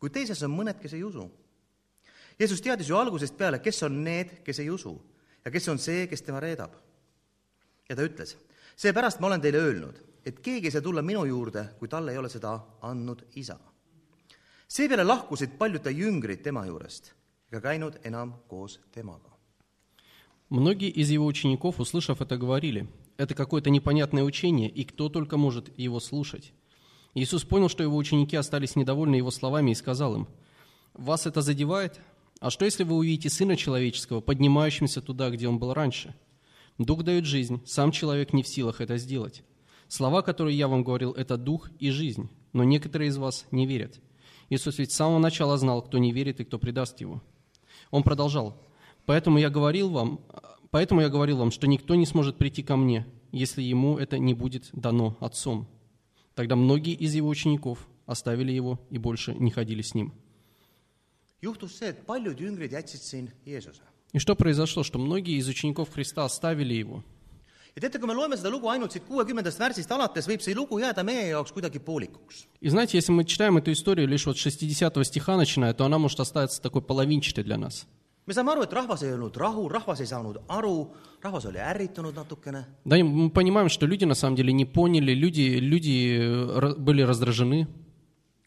kuid 0.00 0.12
teises 0.12 0.42
on 0.42 0.54
mõned, 0.54 0.80
kes 0.80 0.94
ei 0.94 1.04
usu 1.04 1.28
Jeesus 2.38 2.62
teadis 2.62 2.88
ju 2.88 2.96
algusest 2.96 3.34
peale, 3.36 3.58
kes 3.58 3.82
on 3.82 3.96
need, 4.04 4.38
kes 4.46 4.60
ei 4.62 4.70
usu 4.70 4.94
ja 5.44 5.50
kes 5.50 5.68
on 5.72 5.80
see, 5.82 6.06
kes 6.06 6.22
tema 6.22 6.40
reedab. 6.40 6.74
ja 7.88 7.96
ta 7.96 8.04
ütles, 8.04 8.36
seepärast 8.76 9.20
ma 9.20 9.26
olen 9.26 9.40
teile 9.40 9.58
öelnud, 9.58 9.96
et 10.28 10.40
keegi 10.44 10.68
ei 10.68 10.74
saa 10.74 10.84
tulla 10.84 11.02
minu 11.02 11.24
juurde, 11.24 11.62
kui 11.78 11.88
talle 11.88 12.12
ei 12.12 12.18
ole 12.18 12.28
seda 12.28 12.52
andnud 12.82 13.24
isa. 13.34 13.58
seepeale 14.68 15.04
lahkusid 15.04 15.56
paljud 15.58 15.82
ta 15.82 15.90
jüngrid 15.90 16.42
tema 16.42 16.66
juurest 16.66 17.14
ega 17.50 17.60
käinud 17.60 17.94
enam 18.04 18.34
koos 18.48 18.78
temaga. 18.92 19.32
Многие 20.50 20.88
из 20.88 21.10
его 21.10 21.26
учеников, 21.26 21.78
услышав 21.78 22.22
это, 22.22 22.38
говорили, 22.38 22.88
это 23.18 23.34
какое-то 23.34 23.68
непонятное 23.68 24.22
учение, 24.22 24.70
и 24.70 24.84
кто 24.84 25.10
только 25.10 25.36
может 25.36 25.78
его 25.78 26.00
слушать. 26.00 26.52
Иисус 27.14 27.44
понял, 27.44 27.68
что 27.68 27.82
его 27.82 27.96
ученики 27.96 28.34
остались 28.34 28.74
недовольны 28.74 29.16
его 29.16 29.30
словами 29.30 29.72
и 29.72 29.74
сказал 29.74 30.16
им, 30.16 30.28
«Вас 30.94 31.26
это 31.26 31.42
задевает? 31.42 32.00
А 32.40 32.48
что, 32.48 32.64
если 32.64 32.84
вы 32.84 32.94
увидите 32.96 33.28
Сына 33.28 33.56
Человеческого, 33.56 34.20
поднимающимся 34.22 35.02
туда, 35.02 35.28
где 35.28 35.48
Он 35.48 35.58
был 35.58 35.74
раньше? 35.74 36.14
Дух 36.78 37.02
дает 37.02 37.26
жизнь, 37.26 37.60
сам 37.66 37.90
человек 37.92 38.32
не 38.32 38.42
в 38.42 38.48
силах 38.48 38.80
это 38.80 38.96
сделать. 38.96 39.42
Слова, 39.88 40.22
которые 40.22 40.56
я 40.56 40.68
вам 40.68 40.84
говорил, 40.84 41.12
это 41.12 41.36
дух 41.36 41.70
и 41.78 41.90
жизнь, 41.90 42.28
но 42.52 42.62
некоторые 42.62 43.08
из 43.08 43.16
вас 43.16 43.46
не 43.50 43.66
верят. 43.66 44.00
Иисус 44.50 44.78
ведь 44.78 44.92
с 44.92 44.96
самого 44.96 45.18
начала 45.18 45.56
знал, 45.56 45.82
кто 45.82 45.98
не 45.98 46.12
верит 46.12 46.40
и 46.40 46.44
кто 46.44 46.58
предаст 46.58 47.00
Его. 47.00 47.22
Он 47.90 48.02
продолжал, 48.02 48.62
«Поэтому 49.06 49.38
я 49.38 49.48
говорил 49.48 49.88
вам, 49.88 50.20
поэтому 50.70 51.00
я 51.00 51.08
говорил 51.08 51.38
вам, 51.38 51.50
что 51.50 51.66
никто 51.66 51.94
не 51.94 52.04
сможет 52.04 52.36
прийти 52.36 52.62
ко 52.62 52.76
мне, 52.76 53.06
если 53.32 53.62
ему 53.62 53.96
это 53.96 54.18
не 54.18 54.34
будет 54.34 54.68
дано 54.72 55.16
Отцом». 55.20 55.66
Тогда 56.34 56.54
многие 56.54 56.94
из 56.94 57.14
его 57.14 57.28
учеников 57.28 57.88
оставили 58.06 58.52
его 58.52 58.78
и 58.90 58.98
больше 58.98 59.34
не 59.34 59.50
ходили 59.50 59.82
с 59.82 59.94
ним. 59.94 60.12
И 64.12 64.18
что 64.18 64.36
произошло? 64.36 64.82
Что 64.82 64.98
многие 64.98 65.36
из 65.36 65.48
учеников 65.48 65.90
Христа 65.90 66.24
оставили 66.24 66.74
его. 66.74 67.04
ja 67.77 67.81
teate, 67.81 67.99
kui 67.99 68.07
me 68.07 68.13
loeme 68.13 68.37
seda 68.37 68.49
lugu 68.53 68.67
ainult 68.69 68.91
siit 68.93 69.03
kuuekümnendast 69.07 69.59
värsist 69.59 69.91
alates, 69.91 70.27
võib 70.27 70.41
see 70.41 70.53
lugu 70.55 70.79
jääda 70.79 71.03
meie 71.03 71.29
jaoks 71.31 71.51
kuidagi 71.51 71.79
poolikuks. 71.79 72.47
И 72.61 72.69
знаете, 72.69 72.97
если 72.97 73.11
мы 73.11 73.25
читаем 73.25 73.57
эту 73.57 73.71
историю 73.71 74.07
лишь 74.07 74.25
вот 74.25 74.37
60 74.37 75.03
стиха 75.05 75.37
начиная, 75.37 75.73
то 75.73 75.85
она 75.85 75.97
может 75.97 76.19
остаться 76.19 76.61
такой 76.61 76.81
половинчатой 76.81 77.43
для 77.43 77.57
нас. 77.57 77.85
me 78.25 78.33
saame 78.33 78.51
aru, 78.53 78.63
et 78.63 78.71
rahvas 78.71 79.03
ei 79.03 79.11
olnud 79.13 79.35
rahul, 79.35 79.67
rahvas 79.69 79.99
ei 79.99 80.05
saanud 80.07 80.37
aru, 80.47 80.87
rahvas 81.21 81.43
oli 81.45 81.57
ärritunud 81.59 82.13
natukene, 82.15 82.63
Да, 82.85 82.95
и 82.97 83.03
мы 83.03 83.29
понимаем, 83.29 83.67
что 83.69 83.85
люди 83.85 84.05
на 84.05 84.15
самом 84.15 84.35
деле 84.37 84.53
не 84.53 84.63
поняли, 84.65 85.13
люди, 85.13 85.59
люди 85.59 86.17
э, 86.21 86.57
ра- 86.59 86.75
были 86.77 87.01
раздражены. 87.01 87.67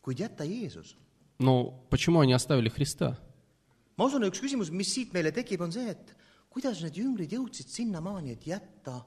kuid 0.03 0.19
jätta 0.19 0.45
Jeesus. 0.45 0.95
Но 1.39 1.75
почему 1.91 2.21
они 2.21 2.33
оставили 2.33 2.71
Христа? 2.71 3.19
ma 3.99 4.07
usun, 4.07 4.23
üks 4.25 4.41
küsimus, 4.41 4.71
mis 4.71 4.89
siit 4.95 5.13
meile 5.13 5.31
tekib, 5.31 5.61
on 5.61 5.71
see, 5.73 5.91
et 5.91 6.15
kuidas 6.49 6.81
need 6.83 6.95
jüngrid 6.97 7.31
jõudsid 7.33 7.69
sinnamaani, 7.69 8.31
et 8.33 8.47
jätta 8.47 8.93
Jeesus. 8.95 9.05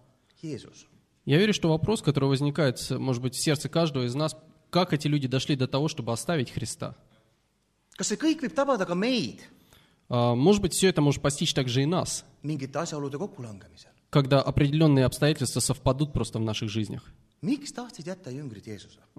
Я 1.24 1.38
верю, 1.38 1.54
что 1.54 1.68
вопрос, 1.70 2.02
который 2.02 2.28
возникает, 2.28 2.78
может 2.90 3.22
быть, 3.22 3.34
в 3.34 3.42
сердце 3.42 3.68
каждого 3.68 4.04
из 4.04 4.14
нас, 4.14 4.36
как 4.70 4.92
эти 4.92 5.08
люди 5.08 5.26
дошли 5.28 5.56
до 5.56 5.66
того, 5.66 5.88
чтобы 5.88 6.12
оставить 6.12 6.50
Христа? 6.50 6.94
А, 10.08 10.34
Может 10.34 10.62
быть, 10.62 10.74
все 10.74 10.88
это 10.88 11.00
может 11.00 11.22
постичь 11.22 11.54
также 11.54 11.82
и 11.82 11.86
нас, 11.86 12.24
когда 14.10 14.42
определенные 14.42 15.06
обстоятельства 15.06 15.60
совпадут 15.60 16.12
просто 16.12 16.38
в 16.38 16.42
наших 16.42 16.68
жизнях. 16.68 17.10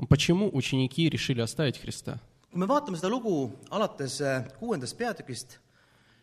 Почему 0.10 0.50
ученики 0.54 1.10
решили 1.10 1.42
оставить 1.42 1.78
Христа? 1.80 2.20
kui 2.56 2.62
me 2.64 2.68
vaatame 2.72 2.96
seda 2.96 3.10
lugu 3.12 3.52
alates 3.70 4.22
äh, 4.24 4.46
kuuendast 4.62 4.96
peatükist, 4.96 5.58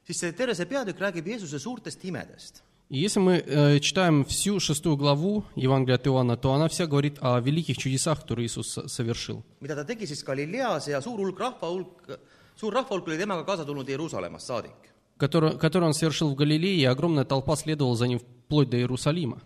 siis 0.08 0.16
see 0.16 0.32
terve 0.32 0.54
see 0.56 0.64
peatükk 0.64 1.02
räägib 1.04 1.26
Jeesuse 1.28 1.58
suurtest 1.60 2.04
imedest. 2.08 2.62
И 2.92 2.98
если 2.98 3.20
мы 3.20 3.36
э, 3.38 3.78
читаем 3.80 4.22
всю 4.22 4.60
шестую 4.60 4.98
главу 4.98 5.44
Евангелия 5.56 5.96
от 5.96 6.06
Иоанна, 6.06 6.36
то 6.36 6.52
она 6.52 6.68
вся 6.68 6.86
говорит 6.86 7.16
о 7.22 7.40
великих 7.40 7.78
чудесах, 7.78 8.20
которые 8.20 8.44
Иисус 8.44 8.68
со- 8.70 8.86
совершил. 8.86 9.42
mida 9.62 9.74
ta 9.74 9.84
tegi 9.86 10.06
siis 10.06 10.22
Galileas 10.22 10.88
ja 10.88 11.00
suur 11.00 11.18
hulk 11.18 11.38
rahva 11.40 11.68
hulk, 11.70 12.18
suur 12.54 12.70
rahva 12.74 12.90
hulk 12.90 13.08
oli 13.08 13.16
temaga 13.16 13.44
kaasa 13.44 13.64
tulnud 13.64 13.88
Jeruusalemmast 13.88 14.46
saadik. 14.46 14.76
Который, 15.16 15.56
который 15.58 15.84
он 15.84 15.94
совершил 15.94 16.28
в 16.28 16.34
Галилее, 16.34 16.82
и 16.82 16.84
огромная 16.84 17.24
толпа 17.24 17.56
следовала 17.56 17.96
за 17.96 18.08
ним 18.08 18.18
вплоть 18.18 18.68
до 18.68 18.76
Иерусалима. 18.76 19.40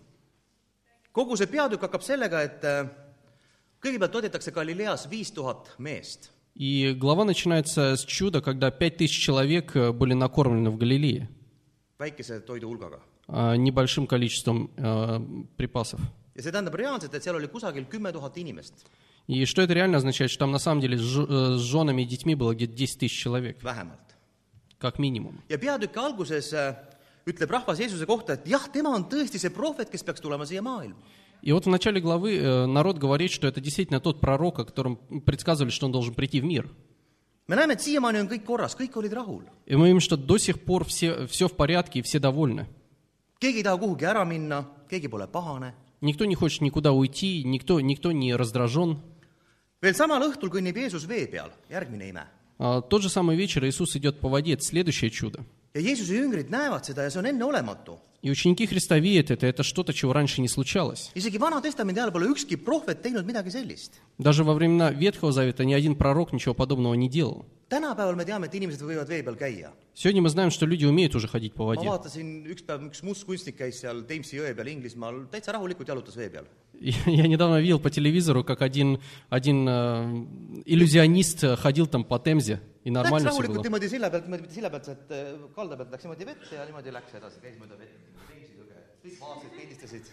kogu 1.12 1.36
see 1.36 1.46
peatükk 1.46 1.82
hakkab 1.82 2.02
sellega, 2.02 2.42
et 2.42 2.64
äh, 2.64 2.88
kõigepealt 3.80 4.10
toidetakse 4.10 4.50
Galileas 4.50 5.06
viis 5.08 5.30
tuhat 5.30 5.68
meest. 5.78 6.30
И 6.56 6.92
глава 6.98 7.24
начинается 7.24 7.94
с 7.94 8.04
чуда, 8.04 8.40
когда 8.40 8.72
пять 8.72 8.96
тысяч 8.96 9.22
человек 9.22 9.76
э, 9.76 9.92
были 9.92 10.14
накормлены 10.14 10.70
в 10.70 10.76
Галилее 10.78 11.28
väikese 11.98 12.40
toiduhulgaga. 12.40 12.98
а, 12.98 13.15
небольшим 13.28 14.06
количеством 14.06 14.70
э, 14.76 15.20
припасов. 15.56 16.00
ja 16.36 16.42
see 16.42 16.52
tähendab 16.52 16.74
reaalselt, 16.74 17.14
et 17.14 17.22
seal 17.22 17.34
oli 17.36 17.48
kusagil 17.48 17.84
kümme 17.88 18.12
tuhat 18.12 18.36
inimest, 18.36 18.74
И 19.28 19.44
что 19.44 19.62
это 19.62 19.72
реально 19.74 19.96
означает, 19.96 20.30
что 20.30 20.40
там 20.40 20.52
на 20.52 20.58
самом 20.60 20.80
деле 20.80 20.96
с 20.98 21.16
э, 21.18 21.56
женами 21.58 22.02
и 22.02 22.04
детьми 22.04 22.34
было 22.36 22.54
где-то 22.54 22.74
10 22.74 22.98
тысяч 23.00 23.18
человек, 23.22 23.60
vähemalt. 23.62 23.98
как 24.78 24.98
минимум. 24.98 25.40
ja 25.48 25.58
peatüki 25.58 25.98
alguses 25.98 26.52
äh, 26.52 26.74
ütleb 27.26 27.50
rahvas 27.50 27.78
Jeesuse 27.80 28.06
kohta, 28.06 28.34
et 28.34 28.46
jah, 28.46 28.68
tema 28.72 28.90
on 28.94 29.02
tõesti 29.04 29.38
see 29.38 29.50
prohvet, 29.50 29.90
kes 29.90 30.04
peaks 30.04 30.20
tulema 30.20 30.46
siia 30.46 30.62
maailma. 30.62 30.94
И 31.42 31.52
вот 31.52 31.66
в 31.66 31.68
начале 31.68 32.00
главы 32.00 32.36
э, 32.38 32.66
народ 32.66 32.98
говорит, 32.98 33.30
что 33.30 33.46
это 33.48 33.60
действительно 33.60 34.00
тот 34.00 34.20
пророк, 34.20 34.58
о 34.58 34.64
котором 34.64 34.96
предсказывали, 35.26 35.70
что 35.70 35.86
он 35.86 35.92
должен 35.92 36.14
прийти 36.14 36.40
в 36.40 36.44
мир. 36.44 36.68
me 37.48 37.54
näeme, 37.56 37.72
et 37.74 37.80
siiamaani 37.80 38.18
on 38.20 38.28
kõik 38.28 38.44
korras, 38.44 38.74
kõik 38.76 38.96
olid 38.96 39.12
rahul. 39.12 39.42
И 39.66 39.74
мы 39.76 39.86
видим, 39.86 40.00
что 40.00 40.16
до 40.16 40.38
сих 40.38 40.60
пор 40.64 40.84
все, 40.84 41.26
все 41.26 41.48
в 41.48 41.52
порядке 41.52 41.98
и 41.98 42.02
все 42.02 42.18
довольны. 42.18 42.66
Keegi 43.40 43.58
ei 43.58 43.62
taha 43.64 43.78
kuhugi 43.78 44.04
ära 44.04 44.24
minna, 44.24 44.64
keegi 44.88 45.08
pole 45.08 45.26
pahane. 45.26 45.74
Никто 46.02 46.24
не 46.26 46.34
хочет 46.34 46.60
никуда 46.60 46.92
уйти, 46.92 47.42
никто, 47.44 47.80
никто 47.80 48.12
не 48.12 48.34
раздражен. 48.34 48.98
veel 49.82 49.94
samal 49.94 50.22
õhtul 50.28 50.50
kõnnib 50.50 50.76
Jeesus 50.76 51.06
vee 51.06 51.26
peal, 51.26 51.50
järgmine 51.70 52.08
ime. 52.08 52.24
А, 52.58 52.80
тот 52.80 53.02
же 53.02 53.08
самый 53.10 53.36
вечер 53.36 53.64
Иисус 53.66 53.96
идет 53.96 54.20
по 54.20 54.28
воде, 54.28 54.54
это 54.54 54.62
следующее 54.64 55.10
чудо. 55.10 55.44
ja 55.74 55.80
Jeesuse 55.80 56.14
jüngrid 56.16 56.48
näevad 56.50 56.84
seda 56.84 57.02
ja 57.02 57.10
see 57.10 57.18
on 57.18 57.26
enneolematu. 57.26 57.98
И 58.22 58.30
ученики 58.30 58.66
Христа 58.66 58.98
видят 58.98 59.30
это, 59.30 59.46
это 59.46 59.62
что-то, 59.62 59.92
чего 59.92 60.12
раньше 60.12 60.40
не 60.40 60.48
случалось. 60.48 61.10
isegi 61.14 61.38
Vana-testamendi 61.38 62.00
ajal 62.00 62.12
pole 62.12 62.26
ükski 62.26 62.56
prohvet 62.56 63.02
teinud 63.02 63.24
midagi 63.26 63.50
sellist. 63.50 63.92
Даже 64.18 64.42
во 64.44 64.54
времена 64.54 64.90
Ветхого 64.90 65.32
Завета 65.32 65.64
ни 65.64 65.74
один 65.74 65.94
пророк 65.94 66.32
ничего 66.32 66.54
подобного 66.54 66.94
не 66.94 67.08
делал. 67.08 67.46
tänapäeval 67.69 68.15
me 68.15 68.25
teame, 68.25 68.47
et 68.47 68.55
inimesed 68.55 68.81
võivad 68.83 69.07
vee 69.07 69.23
peal 69.23 69.35
käia. 69.35 69.71
Сегодня 69.93 70.21
мы 70.21 70.29
знаем, 70.29 70.51
что 70.51 70.65
люди 70.65 70.85
умеют 70.85 71.15
уже 71.15 71.27
ходить 71.27 71.53
по 71.53 71.63
ma 71.63 71.75
воде. 71.75 71.87
vaatasin 71.87 72.45
üks 72.47 72.63
päev, 72.63 72.87
üks 72.89 73.03
must 73.03 73.25
kunstnik 73.25 73.57
käis 73.57 73.79
seal 73.81 74.03
Thamesi 74.03 74.37
jõe 74.37 74.53
peal 74.55 74.67
Inglismaal, 74.67 75.25
täitsa 75.31 75.51
rahulikult 75.51 75.87
jalutas 75.87 76.15
vee 76.15 76.29
peal. 76.29 76.45
И 76.79 76.91
Я 77.05 77.27
недавно 77.27 77.61
видел 77.61 77.79
по 77.79 77.89
телевизору, 77.89 78.43
как 78.43 78.61
один, 78.61 78.99
один 79.29 79.67
э, 79.67 80.25
иллюзионист 80.65 81.43
э, 81.43 81.55
ходил 81.55 81.85
там 81.87 82.03
по 82.03 82.17
Темзе, 82.19 82.59
и 82.83 82.89
Läks 82.89 82.93
нормально 82.93 83.29
все 83.29 83.37
rahulikult 83.39 83.57
было. 83.57 83.63
niimoodi 83.63 83.89
silla 83.89 84.09
pealt, 84.09 84.27
niimoodi 84.27 84.53
silla 84.53 84.69
pealt 84.69 84.85
sealt 84.85 85.11
äh, 85.11 85.37
kalda 85.55 85.77
pealt 85.77 85.91
läks 85.91 86.03
niimoodi 86.03 86.25
vette 86.25 86.55
ja 86.55 86.65
niimoodi 86.65 86.91
läks 86.91 87.13
edasi, 87.13 87.37
käis 87.43 87.55
mööda 87.59 87.77
vett, 87.77 87.93
Thamesi 88.27 88.53
jõge, 88.57 88.79
kõik 89.03 89.19
vaatasid, 89.21 89.51
pildistasid. 89.59 90.05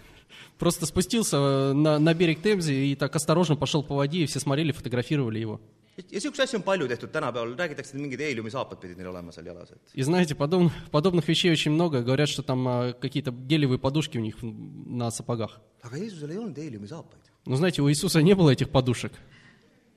Просто 0.59 0.85
спустился 0.85 1.37
э, 1.37 1.73
на, 1.73 1.99
на 1.99 2.13
берег 2.13 2.41
Темзы 2.41 2.73
и 2.73 2.95
так 2.95 3.15
осторожно 3.15 3.55
пошел 3.55 3.83
по 3.83 3.95
воде, 3.95 4.19
и 4.19 4.25
все 4.25 4.39
смотрели, 4.39 4.71
фотографировали 4.71 5.39
его. 5.39 5.59
ja 5.97 6.03
niisuguseid 6.11 6.43
asju 6.47 6.57
on 6.57 6.63
palju 6.63 6.87
tehtud 6.87 7.11
tänapäeval, 7.11 7.55
räägitakse, 7.55 7.93
et 7.95 8.01
mingid 8.01 8.19
heeliumisaapad 8.19 8.79
pidid 8.81 8.97
neil 8.97 9.09
olema 9.09 9.31
seal 9.31 9.45
jalas, 9.45 9.71
et 9.71 9.79
И 9.93 10.01
знаете, 10.01 10.33
подобных, 10.35 10.73
подобных 10.89 11.27
вещей 11.27 11.51
очень 11.51 11.71
много. 11.71 12.01
Говорят, 12.01 12.29
что 12.29 12.41
там 12.41 12.67
а, 12.67 12.93
какие-то 12.93 13.31
гелевые 13.31 13.77
подушки 13.77 14.17
у 14.17 14.21
них 14.21 14.37
на 14.41 15.11
сапогах. 15.11 15.61
aga 15.83 15.97
Jeesusel 15.97 16.31
ei 16.31 16.37
olnud 16.37 16.57
heeliumisaapaid. 16.57 17.21
Но 17.45 17.55
знаете, 17.57 17.81
у 17.81 17.89
Иисуса 17.89 18.21
не 18.21 18.33
было 18.35 18.49
этих 18.51 18.69
подушек. 18.69 19.11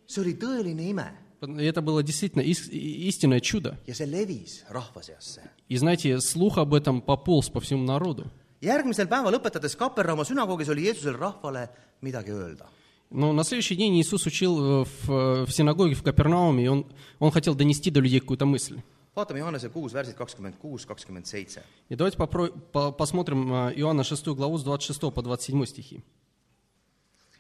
see 0.07 0.21
oli 0.23 0.35
tõeline 0.35 0.91
ime 0.91 1.13
это 1.41 1.81
было 1.83 2.03
действительно 2.03 2.43
ис- 2.43 2.71
истинное 2.71 3.41
чудо. 3.41 3.79
ja 3.87 3.95
see 3.95 4.07
levis 4.07 4.65
rahva 4.69 5.03
seasse. 5.03 5.41
И 5.69 5.77
знаете, 5.77 6.21
слух 6.21 6.59
об 6.59 6.75
этом 6.75 7.01
пополз 7.01 7.49
по 7.49 7.61
всему 7.61 7.85
народу. 7.85 8.31
järgmisel 8.62 9.08
päeval 9.08 9.38
õpetades 9.40 9.76
Kapernauma 9.78 10.24
sünagoogis 10.28 10.70
oli 10.70 10.86
Jeesusel 10.86 11.18
rahvale 11.18 11.70
midagi 12.02 12.32
öelda. 12.32 12.70
Но 13.14 13.34
на 13.34 13.44
следующий 13.44 13.76
день 13.76 14.00
Иисус 14.00 14.26
учил 14.26 14.84
э, 14.84 14.86
в, 14.86 15.12
э, 15.12 15.46
в 15.46 15.52
синагоге 15.52 15.96
в 15.96 16.04
Капернауме, 16.04 16.64
и 16.64 16.68
он, 16.68 16.86
он 17.20 17.32
хотел 17.32 17.56
донести 17.56 17.92
до 17.92 18.00
людей 18.00 18.20
какую-то 18.22 18.46
мысль. 18.46 18.80
vaatame 19.16 19.40
Johannese 19.40 19.68
kuus 19.70 19.92
värsid 19.94 20.16
kakskümmend 20.16 20.56
kuus, 20.62 20.86
kakskümmend 20.86 21.26
seitse. 21.26 21.62
И 21.90 21.96
давайте 21.96 22.18
попро- 22.18 22.58
по- 22.72 22.92
посмотрим 22.94 23.52
э, 23.54 23.74
Иоанна 23.76 24.04
6 24.06 24.28
главу 24.28 24.58
с 24.58 24.64
26 24.64 25.14
по 25.14 25.22
27 25.22 25.66
стихи. 25.66 26.02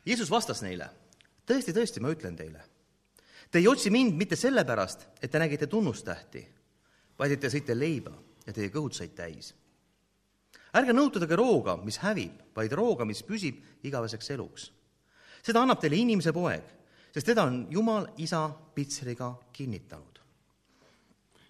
Jeesus 0.05 0.29
vastas 0.29 0.61
neile, 0.61 0.89
tõesti, 1.47 1.71
tõesti, 1.71 2.01
ma 2.01 2.09
ütlen 2.11 2.35
teile, 2.35 2.59
te 3.49 3.59
ei 3.59 3.67
otsi 3.67 3.89
mind 3.89 4.17
mitte 4.17 4.35
sellepärast, 4.35 5.07
et 5.21 5.31
te 5.31 5.39
nägite 5.39 5.67
tunnustähti, 5.67 6.41
vaid 7.17 7.31
et 7.31 7.39
te 7.39 7.47
sõite 7.53 7.75
leiba 7.77 8.11
ja 8.45 8.51
teie 8.51 8.67
kõhud 8.73 8.91
said 8.97 9.13
täis. 9.15 9.53
ärge 10.76 10.92
nõutage 10.92 11.36
rooga, 11.38 11.76
mis 11.82 11.98
hävib, 12.02 12.42
vaid 12.56 12.72
rooga, 12.76 13.06
mis 13.08 13.22
püsib 13.22 13.62
igaveseks 13.82 14.30
eluks. 14.36 14.70
seda 15.46 15.62
annab 15.62 15.80
teile 15.80 15.98
inimese 16.02 16.32
poeg, 16.34 16.64
sest 17.14 17.28
teda 17.30 17.46
on 17.46 17.66
Jumal 17.70 18.08
isa 18.18 18.50
pitseriga 18.74 19.36
kinnitanud. 19.52 20.16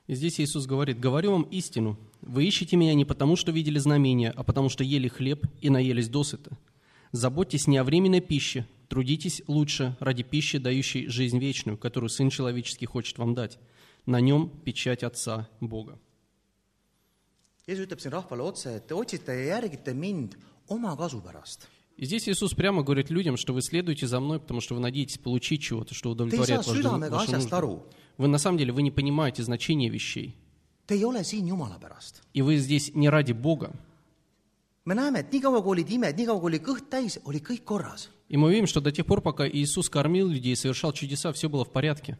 И 0.06 0.14
здесь 0.14 0.38
Иисус 0.38 0.66
говорит, 0.66 1.00
«Говорю 1.00 1.32
вам 1.32 1.42
истину, 1.50 1.98
вы 2.22 2.44
ищете 2.44 2.76
меня 2.76 2.94
не 2.94 3.04
потому, 3.04 3.34
что 3.34 3.50
видели 3.50 3.78
знамения, 3.78 4.30
а 4.30 4.44
потому, 4.44 4.68
что 4.68 4.84
ели 4.84 5.08
хлеб 5.08 5.46
и 5.60 5.68
наелись 5.68 6.08
досыта. 6.08 6.56
Заботьтесь 7.10 7.66
не 7.66 7.76
о 7.78 7.82
временной 7.84 8.20
пище, 8.20 8.66
трудитесь 8.88 9.42
лучше 9.48 9.96
ради 9.98 10.22
пищи, 10.22 10.58
дающей 10.58 11.08
жизнь 11.08 11.38
вечную, 11.40 11.76
которую 11.76 12.10
Сын 12.10 12.30
Человеческий 12.30 12.86
хочет 12.86 13.18
вам 13.18 13.34
дать. 13.34 13.58
На 14.06 14.20
нем 14.20 14.48
печать 14.64 15.02
Отца 15.02 15.48
Бога. 15.60 15.98
Jeesus 17.66 17.87
ütleb 17.88 18.00
siin 18.00 18.12
rahvale 18.14 18.42
otse, 18.46 18.76
et 18.79 18.85
te 18.87 18.94
otsite 18.94 19.35
ja 19.35 19.57
järgite 19.57 19.94
mind 19.94 20.37
oma 20.68 20.96
kasu 20.96 21.20
pärast. 21.20 21.68
И 21.96 22.05
здесь 22.05 22.29
Иисус 22.29 22.52
прямо 22.52 22.83
говорит 22.83 23.09
людям, 23.09 23.37
что 23.38 23.55
вы 23.55 23.62
следуете 23.62 24.07
за 24.07 24.20
мной, 24.20 24.38
потому 24.38 24.61
что 24.61 24.74
вы 24.74 24.81
надеетесь 24.81 25.16
получить 25.16 25.62
чего-то, 25.62 25.94
что 25.94 26.11
удовлетворяет 26.11 26.66
ваши, 26.66 26.83
ваши 26.83 27.33
нужды. 27.33 27.81
Вы 28.18 28.29
на 28.29 28.37
самом 28.38 28.59
деле 28.59 28.72
вы 28.72 28.83
не 28.83 28.90
понимаете 28.90 29.42
значения 29.42 29.88
вещей. 29.88 30.37
И 30.88 32.42
вы 32.42 32.57
здесь 32.59 32.94
не 32.94 33.09
ради 33.09 33.33
Бога. 33.33 33.72
Me 34.87 34.94
näeme, 34.94 35.20
et 35.20 35.33
niikaua, 35.33 35.61
kui 35.62 35.77
olid 35.77 35.90
imed, 35.90 36.16
niikaua, 36.16 36.40
kui 36.40 36.49
oli 36.55 36.61
kõht 36.64 36.88
täis, 36.90 37.18
oli 37.25 37.40
kõik 37.44 37.64
korras. 37.64 38.09
И 38.29 38.37
мы 38.37 38.51
видим, 38.51 38.66
что 38.66 38.81
до 38.81 38.90
тех 38.90 39.07
пор, 39.07 39.20
пока 39.20 39.46
Иисус 39.49 39.88
кормил 39.88 40.27
людей 40.27 40.57
совершал 40.57 40.92
чудеса, 40.92 41.33
все 41.33 41.49
было 41.49 41.64
в 41.64 41.70
порядке. 41.70 42.18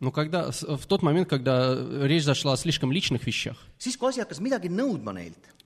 Но 0.00 0.10
когда, 0.10 0.50
в 0.50 0.86
тот 0.86 1.02
момент, 1.02 1.28
когда 1.28 1.76
речь 2.06 2.24
зашла 2.24 2.54
о 2.54 2.56
слишком 2.56 2.90
личных 2.90 3.26
вещах, 3.26 3.58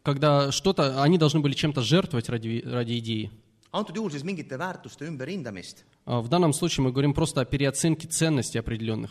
когда 0.03 0.51
что-то, 0.51 1.03
они 1.03 1.19
должны 1.19 1.41
были 1.41 1.55
чем-то 1.55 1.83
жертвовать 1.83 2.29
ради, 2.29 2.63
ради 2.67 2.99
идеи. 2.99 3.31
antud 3.71 3.95
juhul 3.97 4.11
siis 4.11 4.25
mingite 4.25 4.57
väärtuste 4.57 5.05
ümberhindamist, 5.07 5.85
А 6.07 6.23
В 6.23 6.29
данном 6.29 6.55
случае 6.55 6.85
мы 6.85 6.91
говорим 6.91 7.13
просто 7.13 7.43
о 7.43 7.45
переоценке 7.45 8.09
ценностей 8.09 8.59
определенных. 8.59 9.11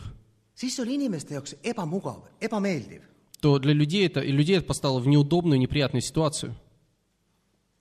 siis 0.56 0.74
see 0.76 0.82
oli 0.82 0.94
inimeste 0.94 1.34
jaoks 1.34 1.54
ebamugav, 1.62 2.24
ebameeldiv. 2.40 3.02
То 3.40 3.58
для 3.58 3.72
людей 3.72 4.06
это, 4.06 4.20
и 4.20 4.32
людей 4.32 4.56
это 4.56 4.66
поставило 4.66 4.98
в 4.98 5.06
неудобную, 5.06 5.58
неприятную 5.58 6.02
ситуацию. 6.02 6.56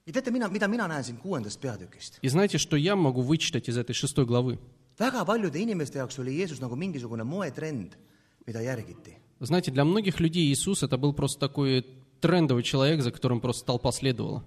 ja 0.07 0.13
teate, 0.13 0.31
mina, 0.31 0.47
mida 0.47 0.67
mina 0.67 0.87
näen 0.87 1.03
siin 1.03 1.17
kuuendast 1.17 1.59
peatükist? 1.59 2.19
И 2.21 2.29
знаете, 2.29 2.57
что 2.57 2.77
я 2.77 2.95
могу 2.95 3.21
вычитать 3.21 3.67
из 3.67 3.77
этой 3.77 3.93
шестой 3.93 4.25
главы? 4.25 4.57
väga 4.99 5.25
paljude 5.25 5.59
inimeste 5.59 5.99
jaoks 5.99 6.19
oli 6.19 6.37
Jeesus 6.39 6.59
nagu 6.59 6.75
mingisugune 6.75 7.23
moetrend, 7.23 7.97
mida 8.47 8.61
järgiti. 8.61 9.17
Знаете, 9.39 9.71
для 9.71 9.83
многих 9.83 10.19
людей 10.19 10.51
Иисус 10.51 10.81
это 10.81 10.97
был 10.97 11.13
просто 11.13 11.39
такой 11.39 11.85
трендовый 12.21 12.63
человек, 12.63 13.01
за 13.01 13.11
которым 13.11 13.41
просто 13.41 13.65
толпа 13.65 13.91
следовала. 13.91 14.43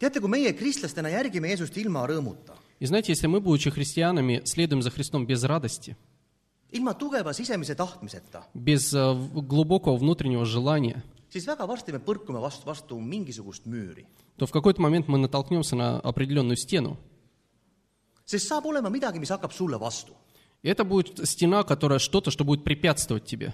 teate, 0.00 0.20
kui 0.20 0.28
meie 0.28 0.52
kristlastena 0.52 1.08
järgime 1.08 1.48
Jeesust 1.48 1.76
ilma 1.76 2.06
rõõmuta, 2.06 2.56
И 2.80 2.86
знаете, 2.86 3.12
если 3.12 3.28
мы, 3.28 3.40
будучи 3.40 3.70
христианами, 3.70 4.42
следуем 4.44 4.82
за 4.82 4.90
Христом 4.90 5.26
без 5.26 5.44
радости, 5.44 5.96
без 8.54 8.92
э, 8.92 9.14
глубокого 9.32 9.96
внутреннего 9.96 10.44
желания, 10.44 11.02
то 14.36 14.46
в 14.46 14.50
какой-то 14.50 14.80
момент 14.82 15.08
мы 15.08 15.18
натолкнемся 15.18 15.76
на 15.76 16.00
определенную 16.00 16.56
стену. 16.56 16.96
И 20.62 20.68
это 20.68 20.84
будет 20.84 21.28
стена, 21.28 21.62
которая 21.62 21.98
что-то, 21.98 22.30
что 22.30 22.44
будет 22.44 22.64
препятствовать 22.64 23.26
тебе. 23.26 23.52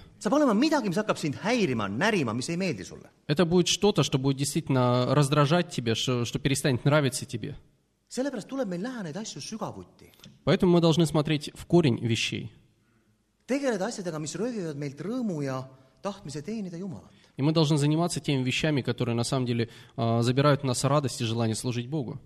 Это 3.27 3.45
будет 3.45 3.67
что-то, 3.67 4.03
что 4.03 4.17
будет 4.17 4.37
действительно 4.37 5.13
раздражать 5.13 5.69
тебя, 5.69 5.93
что, 5.93 6.23
что 6.23 6.39
перестанет 6.39 6.85
нравиться 6.85 7.25
тебе. 7.25 7.57
Поэтому 10.45 10.73
мы 10.73 10.81
должны 10.81 11.05
смотреть 11.05 11.51
в 11.53 11.65
корень 11.65 11.99
вещей. 11.99 12.51
Tegeleda 13.51 13.91
asjadega, 13.91 14.19
mis 14.23 14.35
röövivad 14.39 14.79
meilt 14.79 15.01
rõõmu 15.03 15.41
ja 15.43 15.61
tahtmise 16.05 16.41
teenida 16.45 16.79
Jumalat. 16.79 17.11
И 17.37 17.41
мы 17.41 17.53
должны 17.53 17.77
заниматься 17.77 18.19
теми 18.19 18.43
вещами, 18.43 18.81
которые 18.81 19.15
на 19.15 19.23
самом 19.23 19.45
деле 19.45 19.69
а, 19.95 20.21
забирают 20.21 20.63
у 20.63 20.67
нас 20.67 20.83
радость 20.83 21.21
и 21.21 21.25
желание 21.25 21.55
служить 21.55 21.87
Богу. 21.87 22.19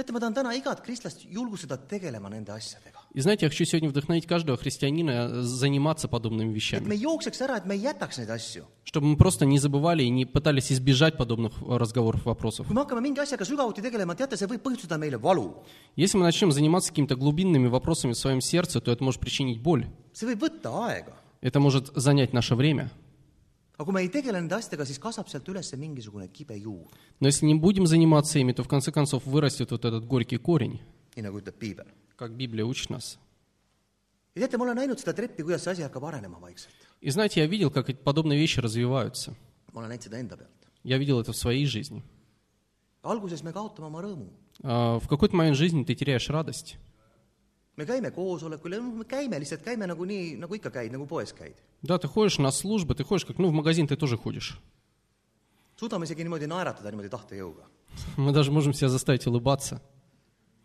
teate, 0.00 0.12
ma 0.12 0.20
tahan 0.20 0.34
täna 0.34 0.54
igat 0.54 0.80
kristlast 0.80 1.24
julgustada 1.26 1.76
tegelema 1.76 2.28
nende 2.30 2.52
asjadega. 2.52 2.98
И 3.12 3.20
знаете, 3.20 3.46
я 3.46 3.50
хочу 3.50 3.64
сегодня 3.64 3.88
вдохновить 3.88 4.26
каждого 4.26 4.56
христианина 4.56 5.10
э, 5.10 5.40
заниматься 5.42 6.06
подобными 6.06 6.50
et 6.50 6.54
вещами, 6.54 6.86
me 6.86 6.94
ei 6.94 7.02
jookseks 7.02 7.40
ära, 7.40 7.56
et 7.58 7.66
me 7.66 7.74
ei 7.74 7.82
jätaks 7.82 8.18
neid 8.18 8.30
asju. 8.30 8.64
чтобы 8.84 9.08
мы 9.08 9.16
просто 9.16 9.44
не 9.46 9.58
забывали 9.58 10.02
и 10.02 10.08
не 10.08 10.26
пытались 10.26 10.72
избежать 10.72 11.16
подобных 11.16 11.52
э, 11.60 11.76
разговоров, 11.76 12.24
вопросов. 12.24 12.66
kui 12.66 12.74
me 12.74 12.82
hakkame 12.82 13.00
mingi 13.00 13.20
asjaga 13.20 13.44
sügavuti 13.44 13.82
tegelema, 13.82 14.14
teate, 14.14 14.36
see 14.36 14.46
võib 14.46 14.62
põhjustada 14.62 14.96
meile 14.96 15.18
valu. 15.18 15.54
Если 15.96 16.16
мы 16.16 16.24
начнем 16.24 16.52
заниматься 16.52 16.90
какими-то 16.90 17.16
глубинными 17.16 17.66
вопросами 17.66 18.12
в 18.12 18.16
своем 18.18 18.40
сердце, 18.40 18.80
то 18.80 18.92
это 18.92 19.02
может 19.02 19.20
причинить 19.20 19.60
боль. 19.60 19.86
Это 21.40 21.60
может 21.60 21.86
занять 21.94 22.32
наше 22.32 22.54
время. 22.54 22.90
aga 23.78 23.84
kui 23.86 23.94
me 23.94 24.00
ei 24.02 24.08
tegele 24.10 24.36
nende 24.36 24.52
asjadega, 24.54 24.84
siis 24.84 24.98
kasvab 25.00 25.28
sealt 25.32 25.46
üles 25.48 25.72
mingisugune 25.72 26.28
kibe 26.28 26.52
juur, 26.60 26.84
Но 27.18 27.28
если 27.28 27.46
не 27.46 27.54
будем 27.54 27.86
заниматься 27.86 28.38
ими, 28.38 28.52
то 28.52 28.62
в 28.62 28.68
конце 28.68 28.92
концов 28.92 29.24
вырастет 29.24 29.70
вот 29.70 29.84
этот 29.86 30.04
горький 30.06 30.36
корень, 30.36 30.80
nii 31.16 31.22
nagu 31.22 31.38
ütleb 31.40 31.56
piibel. 31.58 31.86
как 32.16 32.36
Библия 32.36 32.66
учит 32.66 32.90
нас. 32.90 33.18
ja 34.34 34.42
teate, 34.46 34.58
ma 34.58 34.64
olen 34.64 34.76
näinud 34.76 34.98
seda 35.00 35.14
treppi, 35.14 35.42
kuidas 35.42 35.62
see 35.64 35.70
asi 35.72 35.82
hakkab 35.82 36.04
arenema 36.04 36.38
vaikselt. 36.40 36.74
И 37.00 37.08
знаете, 37.10 37.40
я 37.40 37.46
видел, 37.46 37.70
как 37.70 37.86
подобные 38.04 38.38
вещи 38.38 38.60
развиваются. 38.60 39.34
ma 39.72 39.80
olen 39.80 39.88
näinud 39.96 40.02
seda 40.04 40.18
enda 40.20 40.36
pealt. 40.36 40.50
Я 40.84 40.98
видел 40.98 41.18
это 41.18 41.32
в 41.32 41.36
своей 41.36 41.64
жизни. 41.64 42.02
alguses 43.02 43.42
me 43.42 43.50
kaotame 43.50 43.86
oma 43.86 44.02
rõõmu. 44.02 44.28
А, 44.62 44.98
В 44.98 45.08
какой-то 45.08 45.34
момент 45.34 45.56
жизни 45.56 45.84
ты 45.84 45.94
теряешь 45.94 46.28
радость. 46.28 46.76
Me 47.76 47.84
käime 47.86 48.10
koosolekul 48.10 48.72
ja 48.72 48.80
noh, 48.80 48.94
me 49.00 49.04
käime 49.04 49.38
lihtsalt, 49.40 49.62
käime 49.64 49.86
nagu 49.86 50.04
nii, 50.04 50.36
nagu 50.42 50.54
ikka 50.54 50.70
käid, 50.70 50.92
nagu 50.92 51.06
poes 51.06 51.32
käid. 51.32 51.54
Да, 51.82 51.98
ты 51.98 52.08
ходишь 52.08 52.38
на 52.38 52.50
службы, 52.50 52.94
ты 52.94 53.04
ходишь 53.04 53.24
как, 53.24 53.38
ну, 53.38 53.48
в 53.48 53.52
магазин 53.52 53.86
ты 53.86 53.96
тоже 53.96 54.16
ходишь. 54.16 54.58
suudame 55.80 56.04
isegi 56.04 56.24
niimoodi 56.24 56.46
naeratada 56.46 56.90
niimoodi 56.90 57.08
tahtejõuga. 57.08 57.64
Мы 58.16 58.32
даже 58.32 58.50
можем 58.52 58.74
себя 58.74 58.88
заставить 58.88 59.26
улыбаться. 59.26 59.80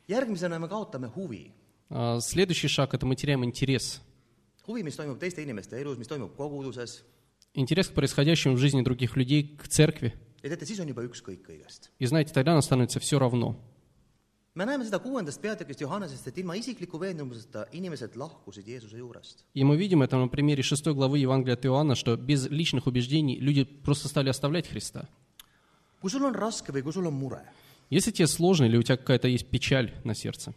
järgmisena 0.07 0.59
me 0.59 0.67
kaotame 0.67 1.07
huvi. 1.07 1.51
А, 1.89 2.19
Следующий 2.19 2.67
шаг– 2.67 2.93
это 2.93 3.05
мы 3.05 3.15
теряем 3.15 3.43
интерес. 3.45 4.01
huvi, 4.67 4.83
mis 4.83 4.95
toimub 4.97 5.19
teiste 5.19 5.41
inimeste 5.41 5.79
elus, 5.79 5.97
mis 5.97 6.07
toimub 6.07 6.35
koguduses. 6.35 7.03
Интерес 7.53 7.87
к 7.87 7.93
происходящему 7.93 8.55
в 8.55 8.57
жизни 8.59 8.81
других 8.81 9.15
людей, 9.15 9.55
к 9.57 9.67
церкви. 9.69 10.13
ja 10.43 10.49
teate, 10.49 10.65
siis 10.65 10.79
on 10.81 10.87
juba 10.89 11.01
ükskõik 11.05 11.41
kõigest. 11.47 11.89
И 11.99 12.05
знаете, 12.05 12.33
тогда 12.33 12.51
нам 12.53 12.61
становится 12.61 12.99
все 12.99 13.17
равно. 13.17 13.55
Me 14.55 14.65
näeme 14.65 14.85
seda 14.87 14.99
kuuendast 15.03 15.41
peatükist 15.41 15.81
Johannesest, 15.81 16.27
et 16.27 16.37
ilma 16.37 16.55
isikliku 16.55 16.99
veendumuseta 16.99 17.65
inimesed 17.75 18.15
lahkusid 18.15 18.67
Jeesuse 18.67 18.97
juurest. 18.97 19.43
И 19.53 19.63
мы 19.63 19.77
видим 19.77 20.01
это 20.01 20.17
на 20.17 20.27
примере 20.27 20.63
6 20.63 20.87
главы 20.93 21.19
Евангелия 21.19 21.55
от 21.55 21.65
Иоанна, 21.65 21.95
что 21.95 22.15
без 22.15 22.47
личных 22.47 22.87
убеждений 22.87 23.37
люди 23.39 23.63
просто 23.63 24.07
стали 24.07 24.29
оставлять 24.29 24.67
Христа. 24.67 25.07
kui 26.01 26.11
sul 26.11 26.25
on 26.27 26.35
raske 26.37 26.71
või 26.71 26.83
kui 26.85 26.93
sul 26.93 27.07
on 27.07 27.17
mure 27.17 27.41
Если 27.89 28.11
тебе 28.11 28.27
сложно 28.27 28.65
или 28.65 28.77
у 28.77 28.83
тебя 28.83 28.97
какая-то 28.97 29.27
есть 29.27 29.47
печаль 29.49 29.91
на 30.03 30.15
сердце, 30.15 30.53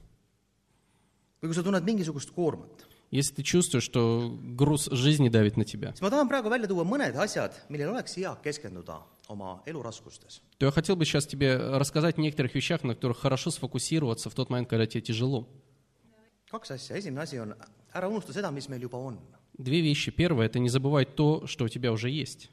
või 1.43 1.49
kui 1.49 1.55
sa 1.55 1.63
tunned 1.63 1.85
mingisugust 1.85 2.31
koormat, 2.33 2.87
если 3.11 3.35
ты 3.35 3.43
чувствуешь, 3.43 3.85
что 3.85 4.37
груз 4.57 4.89
жизни 4.93 5.29
давит 5.29 5.57
на 5.57 5.65
тебя, 5.65 5.93
siis 5.93 6.03
ma 6.03 6.11
tahan 6.11 6.29
praegu 6.29 6.49
välja 6.49 6.69
tuua 6.69 6.85
mõned 6.85 7.17
asjad, 7.17 7.53
millel 7.69 7.91
oleks 7.93 8.17
hea 8.17 8.35
keskenduda. 8.45 9.03
То 9.29 10.67
я 10.67 10.71
хотел 10.71 10.97
бы 10.97 11.05
сейчас 11.05 11.27
тебе 11.27 11.57
рассказать 11.57 12.17
о 12.19 12.21
некоторых 12.21 12.55
вещах, 12.55 12.83
на 12.83 12.95
которых 12.95 13.19
хорошо 13.19 13.51
сфокусироваться 13.51 14.31
в 14.31 14.35
тот 14.35 14.49
момент, 14.49 14.69
когда 14.69 14.87
тебе 14.87 15.03
тяжело. 15.03 15.47
Две 19.59 19.81
вещи. 19.81 20.11
Первое– 20.11 20.47
это 20.49 20.59
не 20.59 20.69
забывай 20.71 21.05
то, 21.05 21.47
что 21.47 21.65
у 21.65 21.69
тебя 21.69 21.93
уже 21.93 22.09
есть. 22.09 22.51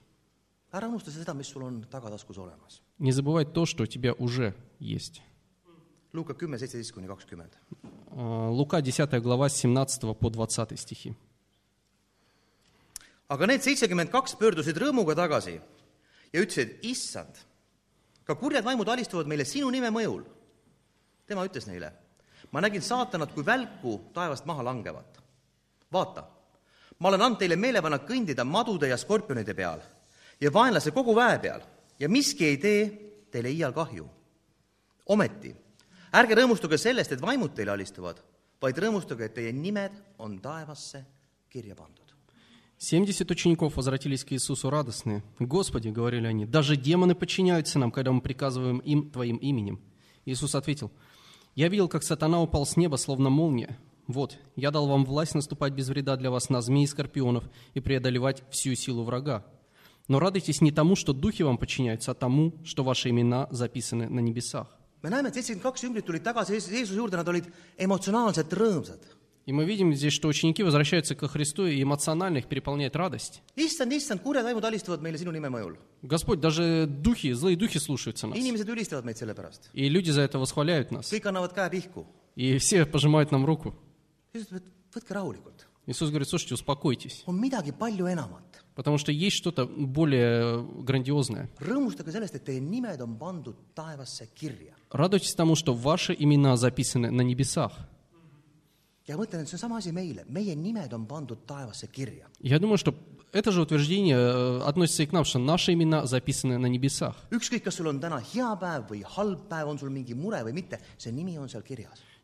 Не 3.00 3.12
забывай 3.12 3.46
то, 3.46 3.66
что 3.66 3.84
у 3.84 3.86
тебя 3.86 4.14
уже 4.14 4.54
есть. 4.80 5.22
Luuka 6.16 6.34
kümme, 6.34 6.56
seitseteist 6.56 6.94
kuni 6.96 7.08
kakskümmend. 7.08 7.52
А, 8.12 8.50
Лука 8.50 8.82
10 8.82 9.22
глава 9.22 9.50
с 9.50 9.58
17 9.58 10.18
по 10.18 10.30
20 10.30 10.80
стихи. 10.80 11.14
aga 13.28 13.48
need 13.50 13.64
seitsekümmend 13.66 14.12
kaks 14.14 14.36
pöördusid 14.40 14.78
rõõmuga 14.78 15.16
tagasi 15.18 15.60
ja 16.36 16.44
ütlesid, 16.44 16.80
issand, 16.84 17.38
ka 18.28 18.36
kurjad 18.36 18.66
vaimud 18.66 18.90
alistuvad 18.92 19.30
meile 19.30 19.46
sinu 19.48 19.70
nime 19.72 19.92
mõjul. 19.94 20.24
tema 21.26 21.46
ütles 21.48 21.66
neile, 21.68 21.92
ma 22.52 22.62
nägin 22.62 22.82
saatanat 22.82 23.32
kui 23.34 23.46
välku 23.46 24.12
taevast 24.14 24.46
maha 24.46 24.64
langevat. 24.64 25.22
vaata, 25.92 26.28
ma 27.00 27.08
olen 27.08 27.22
andnud 27.22 27.40
teile 27.40 27.56
meelepanna 27.56 28.00
kõndida 28.04 28.44
madude 28.44 28.88
ja 28.88 28.98
skorpionide 28.98 29.54
peal 29.54 29.82
ja 30.42 30.52
vaenlase 30.54 30.92
kogu 30.92 31.16
väe 31.16 31.40
peal 31.40 31.62
ja 32.00 32.10
miski 32.10 32.46
ei 32.46 32.58
tee 32.58 32.82
teile 33.32 33.50
iial 33.50 33.74
kahju. 33.74 34.10
ometi, 35.06 35.56
ärge 36.14 36.36
rõõmustage 36.36 36.78
sellest, 36.78 37.12
et 37.12 37.22
vaimud 37.22 37.54
teile 37.56 37.72
alistuvad, 37.72 38.20
vaid 38.62 38.78
rõõmustage, 38.78 39.26
et 39.26 39.34
teie 39.34 39.52
nimed 39.54 39.94
on 40.20 40.40
taevasse 40.42 41.06
kirja 41.50 41.76
pandud. 41.76 42.05
Семьдесят 42.78 43.32
учеников 43.32 43.78
возвратились 43.78 44.26
к 44.26 44.34
Иисусу 44.34 44.70
радостные. 44.70 45.24
«Господи»,— 45.40 45.88
говорили 45.90 46.28
они,— 46.28 46.46
«даже 46.48 46.76
демоны 46.76 47.16
подчиняются 47.16 47.80
нам, 47.80 47.92
когда 47.92 48.12
мы 48.12 48.22
приказываем 48.22 48.80
им 48.80 49.10
Твоим 49.10 49.38
именем». 49.38 49.80
Иисус 50.26 50.56
ответил, 50.56 50.92
«Я 51.56 51.70
видел, 51.70 51.88
как 51.88 52.04
сатана 52.04 52.42
упал 52.42 52.66
с 52.66 52.76
неба, 52.76 52.98
словно 52.98 53.30
молния. 53.30 53.80
Вот, 54.08 54.38
я 54.56 54.72
дал 54.72 54.88
вам 54.88 55.06
власть 55.06 55.36
наступать 55.36 55.74
без 55.74 55.88
вреда 55.88 56.16
для 56.18 56.30
вас 56.30 56.50
на 56.50 56.62
змеи 56.62 56.84
и 56.84 56.88
скорпионов 56.88 57.46
и 57.74 57.80
преодолевать 57.80 58.44
всю 58.52 58.76
силу 58.76 59.04
врага. 59.04 59.46
Но 60.08 60.20
радуйтесь 60.20 60.62
не 60.62 60.72
тому, 60.72 60.96
что 60.96 61.14
духи 61.14 61.44
вам 61.44 61.58
подчиняются, 61.58 62.12
а 62.12 62.14
тому, 62.14 62.54
что 62.66 62.84
ваши 62.84 63.10
имена 63.10 63.48
записаны 63.52 64.10
на 64.10 64.20
небесах». 64.20 64.78
me 65.06 65.12
näeme, 65.12 65.30
et 65.30 65.36
seitsekümmend 65.38 65.62
kaks 65.62 65.84
jüngrit 65.86 66.06
tulid 66.06 66.24
tagasi 66.26 66.54
Jeesus- 66.54 66.72
Jeesuse 66.74 66.98
juurde, 66.98 67.18
nad 67.18 67.28
olid 67.28 67.46
emotsionaalselt 67.78 68.54
rõõmsad. 68.54 69.02
И 69.46 69.54
мы 69.54 69.66
видим 69.66 69.94
здесь, 69.94 70.12
что 70.12 70.28
ученики 70.28 70.64
возвращаются 70.64 71.14
ко 71.14 71.28
Христу, 71.28 71.68
и 71.68 71.82
эмоционально 71.84 72.40
их 72.40 72.48
переполняет 72.48 72.96
радость. 72.96 73.44
issand, 73.56 73.92
issand, 73.92 74.24
kurjad 74.24 74.44
vaimud 74.44 74.66
alistuvad 74.66 75.02
meile 75.02 75.18
sinu 75.18 75.32
nime 75.32 75.50
mõjul. 75.50 75.78
Господь, 76.02 76.40
даже 76.40 76.88
духи, 76.88 77.32
злые 77.34 77.56
духи 77.56 77.78
слушаются 77.78 78.26
нас. 78.26 78.38
inimesed 78.38 78.68
ülistavad 78.68 79.06
meid 79.06 79.18
selle 79.18 79.36
pärast. 79.36 79.70
И 79.74 79.88
люди 79.88 80.10
за 80.10 80.22
это 80.22 80.40
восхваляют 80.40 80.92
нас. 80.92 81.12
kõik 81.14 81.28
annavad 81.28 81.54
käe 81.54 81.70
pihku. 81.70 82.06
И 82.36 82.58
все 82.58 82.86
пожимают 82.88 83.32
нам 83.32 83.46
руку. 83.46 83.76
Ütleb, 84.34 84.58
et 84.58 84.64
võtke 84.96 85.14
rahulikult. 85.14 85.68
Иисус 85.86 86.10
говорит, 86.10 86.28
слушайте, 86.28 86.56
успокойтесь. 86.56 87.24
on 87.28 87.40
midagi 87.40 87.72
palju 87.72 88.08
enamat. 88.08 88.42
Потому 88.74 88.98
что 88.98 89.12
есть 89.12 89.38
что-то 89.38 89.68
более 89.68 90.66
грандиозное. 90.82 91.50
rõõmustage 91.60 92.12
sellest, 92.12 92.36
et 92.36 92.44
teie 92.44 92.60
nimed 92.60 93.00
on 93.00 93.16
pandud 93.16 93.56
taevasse 93.76 94.28
kirja. 94.34 94.74
Радуйтесь 94.90 95.36
тому, 95.36 95.56
что 95.56 95.76
ваши 95.76 96.16
имена 96.18 96.58
записаны 96.58 97.12
на 97.12 97.22
небесах. 97.22 97.88
Я 102.40 102.60
думаю, 102.60 102.78
что 102.78 102.96
это 103.32 103.52
же 103.52 103.62
утверждение 103.62 104.18
э, 104.18 104.60
относится 104.66 105.04
и 105.04 105.06
к 105.06 105.12
нам, 105.12 105.26
что 105.26 105.40
наши 105.40 105.74
имена 105.74 106.06
записаны 106.06 106.58
на 106.58 106.66
небесах. 106.68 107.16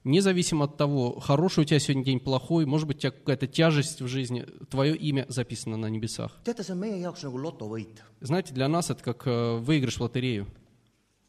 Независимо 0.04 0.66
от 0.66 0.78
того, 0.78 1.20
хороший 1.20 1.60
у 1.60 1.64
тебя 1.66 1.80
сегодня 1.80 2.04
день, 2.04 2.20
плохой, 2.20 2.66
может 2.66 2.88
быть, 2.88 2.98
у 2.98 3.00
тебя 3.02 3.12
какая-то 3.12 3.46
тяжесть 3.46 4.02
в 4.02 4.08
жизни, 4.08 4.48
твое 4.72 4.96
имя 4.96 5.26
записано 5.30 5.78
на 5.78 5.86
небесах. 5.86 6.32
Знаете, 8.22 8.54
для 8.54 8.68
нас 8.68 8.90
это 8.90 9.04
как 9.04 9.28
э, 9.28 9.58
выигрыш 9.58 9.98
в 9.98 10.02
лотерею. 10.02 10.48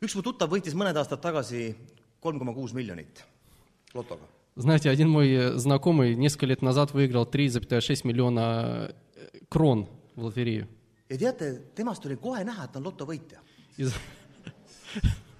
üks 0.02 0.16
mu 0.18 0.22
tuttav 0.26 0.50
võitis 0.50 0.74
mõned 0.74 0.98
aastad 0.98 1.20
tagasi 1.22 1.76
kolm 2.22 2.40
koma 2.42 2.54
kuus 2.56 2.74
miljonit 2.74 3.22
lotoga. 3.94 4.26
Знаете, 4.54 4.90
один 4.90 5.08
мой 5.08 5.32
э, 5.32 5.52
знакомый 5.58 6.14
несколько 6.14 6.46
лет 6.46 6.62
назад 6.62 6.92
выиграл 6.92 7.24
3,6 7.24 8.06
миллиона 8.06 8.94
э, 9.14 9.38
крон 9.48 9.88
в 10.14 10.24
лотерею. 10.24 10.68
ja 11.12 11.18
teate, 11.18 11.60
temast 11.74 12.06
oli 12.06 12.16
kohe 12.16 12.44
näha, 12.44 12.64
et 12.64 12.72
ta 12.72 12.80
on 12.80 12.86
lotovõitja. 12.88 13.42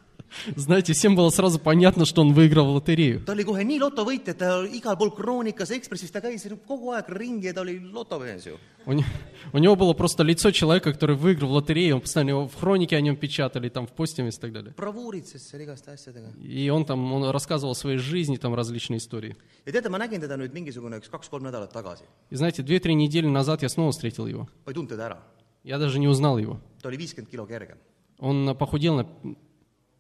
Знаете, 0.57 0.93
всем 0.93 1.15
было 1.17 1.31
сразу 1.31 1.59
понятно, 1.59 2.05
что 2.05 2.23
он 2.23 2.33
выиграл 2.33 2.67
в 2.67 2.75
лотерею. 2.75 3.21
ta 3.25 3.33
oli 3.33 3.45
kohe 3.45 3.65
nii 3.65 3.79
lotovõitja, 3.79 4.35
ta 4.35 4.65
igal 4.67 4.97
pool 4.97 5.11
Kroonikas, 5.11 5.71
Ekspressis, 5.71 6.11
ta 6.11 6.21
käis 6.21 6.47
kogu 6.67 6.93
aeg 6.93 7.09
ringi 7.09 7.47
ja 7.47 7.53
ta 7.55 7.61
oli 7.61 7.79
lotomees 7.81 8.47
ju. 8.47 8.59
У, 8.85 8.93
не- 8.93 9.05
у 9.53 9.59
него 9.59 9.77
было 9.77 9.93
просто 9.93 10.25
лицо 10.25 10.51
человека, 10.51 10.93
который 10.93 11.15
выиграл 11.17 11.49
в 11.51 11.53
лотерею, 11.53 11.97
он 11.97 12.01
постоянно 12.01 12.31
его 12.31 12.49
в 12.49 12.55
хронике 12.59 12.97
о 12.97 13.01
нем 13.01 13.17
печатали, 13.17 13.69
там 13.69 13.87
в 13.87 13.93
постиме 13.93 14.31
и 14.31 14.33
так 14.33 14.53
далее. 14.53 14.75
bravuuritses 14.77 15.39
seal 15.53 15.63
igaste 15.63 15.93
asjadega. 15.93 16.33
И 16.43 16.69
он 16.71 16.85
там 16.85 17.13
он 17.13 17.31
рассказывал 17.31 17.73
о 17.73 17.75
своей 17.77 17.99
жизни, 17.99 18.37
там 18.37 18.55
различные 18.55 18.99
истории. 18.99 19.37
ja 19.67 19.71
teate, 19.73 19.89
ma 19.89 19.99
nägin 19.99 20.21
teda 20.21 20.37
nüüd 20.37 20.53
mingisugune 20.53 20.97
üks 20.99 21.09
kaks-kolm 21.09 21.43
nädalat 21.45 21.73
tagasi. 21.73 22.05
И 22.31 22.35
знаете, 22.37 22.63
две-три 22.63 22.95
недели 22.95 23.27
назад 23.27 23.63
я 23.63 23.69
снова 23.69 23.93
встретил 23.93 24.27
его. 24.27 24.49
ma 24.67 24.73
ei 24.73 24.75
tundnud 24.75 24.89
teda 24.89 25.07
ära. 25.07 25.19
Я 25.63 25.79
даже 25.79 26.01
не 26.01 26.09
узнал 26.09 26.39
его. 26.39 26.59
ta 26.83 26.89
oli 26.89 26.97
viiskümmend 26.97 27.31
kilo 27.31 27.47
kergem. 27.47 27.77
Он 28.19 28.57
похудел 28.57 28.97
на, 28.97 29.07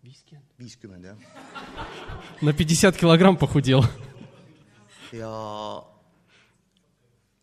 viiskümmend, 0.02 1.04
jah. 1.04 1.16
на 2.40 2.52
50 2.52 2.96
килограмм 2.96 3.36
похудел. 3.36 3.84
ja 5.12 5.84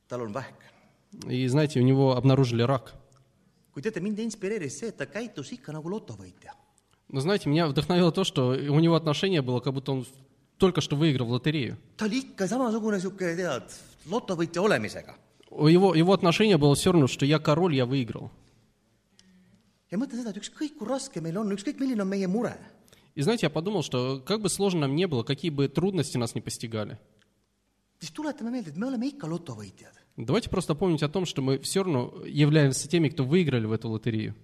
tal 0.07 0.21
on 0.21 0.33
vähk. 0.33 0.55
И 1.27 1.47
знаете, 1.47 1.79
у 1.79 1.83
него 1.83 2.15
обнаружили 2.15 2.61
рак. 2.63 2.93
kuid 3.75 3.83
teate, 3.85 4.01
mind 4.01 4.19
inspireeris 4.19 4.79
see, 4.79 4.89
et 4.89 4.97
ta 4.97 5.05
käitus 5.05 5.51
ikka 5.53 5.71
nagu 5.71 5.89
lotovõitja. 5.89 6.53
Но 7.09 7.21
знаете, 7.21 7.49
меня 7.49 7.67
вдохновило 7.67 8.11
то, 8.11 8.23
что 8.23 8.49
у 8.49 8.79
него 8.79 8.95
отношение 8.95 9.41
было, 9.41 9.59
как 9.59 9.73
будто 9.73 9.91
он 9.91 10.05
только 10.57 10.81
что 10.81 10.95
выиграл 10.95 11.27
в 11.27 11.31
лотерею. 11.31 11.77
ta 11.97 12.05
oli 12.05 12.19
ikka 12.19 12.47
samasugune 12.47 12.97
niisugune, 12.97 13.35
tead, 13.35 13.63
lotovõitja 14.05 14.61
olemisega. 14.61 15.15
У 15.51 15.67
Его, 15.67 15.95
его 15.95 16.13
отношение 16.13 16.57
было 16.57 16.75
все 16.75 16.91
равно, 16.91 17.07
что 17.07 17.25
я 17.25 17.39
король, 17.39 17.75
я 17.75 17.85
выиграл. 17.85 18.29
Ja 19.91 19.97
mõtle 19.97 20.17
seda, 20.19 20.29
et 20.29 20.37
ükskõik 20.37 20.75
kui 20.77 20.87
raske 20.87 21.21
meil 21.21 21.37
on, 21.37 21.51
ükskõik 21.55 21.79
milline 21.79 22.01
on 22.01 22.07
meie 22.09 22.27
mure, 22.27 22.55
И 23.15 23.21
знаете, 23.21 23.47
я 23.47 23.49
подумал, 23.49 23.81
что 23.83 24.21
как 24.25 24.39
бы 24.41 24.49
сложно 24.49 24.81
нам 24.81 24.95
не 24.95 25.05
было, 25.07 25.23
какие 25.23 25.51
бы 25.51 25.67
трудности 25.67 26.17
нас 26.17 26.35
не 26.35 26.41
постигали, 26.41 26.97
siis 27.99 28.11
tuletame 28.11 28.49
meelde, 28.51 28.69
et 28.69 28.77
me 28.77 28.85
oleme 28.87 29.07
ikka 29.07 29.27
lotovõitjad. 29.27 29.93
давайте 30.17 30.49
просто 30.49 30.75
помнить 30.75 31.03
о 31.03 31.09
том, 31.09 31.25
что 31.25 31.41
мы 31.41 31.59
все 31.59 31.83
равно 31.83 32.13
являемся 32.25 32.87
теми, 32.87 33.09
кто 33.09 33.23
выиграли 33.25 33.65
в 33.65 33.71
эту 33.71 33.89
лотерею. 33.89 34.35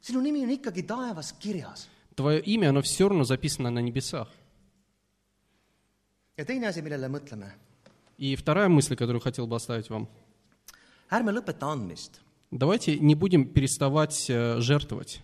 sinu 0.00 0.20
nimi 0.22 0.42
on 0.44 0.50
ikkagi 0.50 0.82
taevas 0.86 1.32
kirjas. 1.38 1.88
Твое 2.14 2.40
имя, 2.40 2.68
оно 2.68 2.80
все 2.82 3.08
равно 3.08 3.24
записано 3.24 3.70
на 3.70 3.80
небесах. 3.80 4.28
ja 6.36 6.44
teine 6.44 6.66
asi, 6.68 6.80
millele 6.82 7.08
mõtleme, 7.08 7.50
И 8.16 8.36
вторая 8.36 8.68
мысль, 8.68 8.94
которую 8.96 9.20
хотел 9.20 9.46
бы 9.46 9.56
оставить 9.56 9.90
вам. 9.90 10.08
ärme 11.10 11.32
lõpeta 11.32 11.66
andmist. 11.72 12.20
Давайте 12.54 13.00
не 13.00 13.16
будем 13.16 13.46
переставать 13.46 14.30
э, 14.30 14.60
жертвовать. 14.60 15.20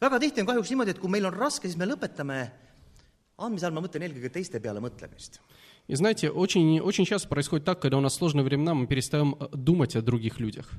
väga 0.00 0.18
tihti 0.18 0.42
on 0.42 0.46
kahjuks 0.46 0.70
niimoodi, 0.70 0.90
et 0.90 0.98
kui 0.98 1.08
meil 1.08 1.24
on 1.24 1.32
raske, 1.32 1.68
siis 1.70 1.78
me 1.78 1.86
lõpetame 1.86 2.50
andmise 3.38 3.64
all, 3.68 3.72
ma 3.72 3.84
mõtlen 3.84 4.02
eelkõige 4.02 4.32
teiste 4.34 4.60
peale 4.60 4.82
mõtlemist. 4.82 5.38
И 5.86 5.94
знаете, 5.94 6.30
очень, 6.30 6.80
очень 6.80 7.04
часто 7.04 7.28
происходит 7.28 7.64
так, 7.64 7.80
когда 7.80 7.96
у 7.96 8.00
нас 8.00 8.16
сложные 8.16 8.42
времена, 8.42 8.74
мы 8.74 8.88
перестаем 8.88 9.36
э, 9.38 9.46
думать 9.52 9.94
о 9.94 10.02
других 10.02 10.40
людях. 10.40 10.72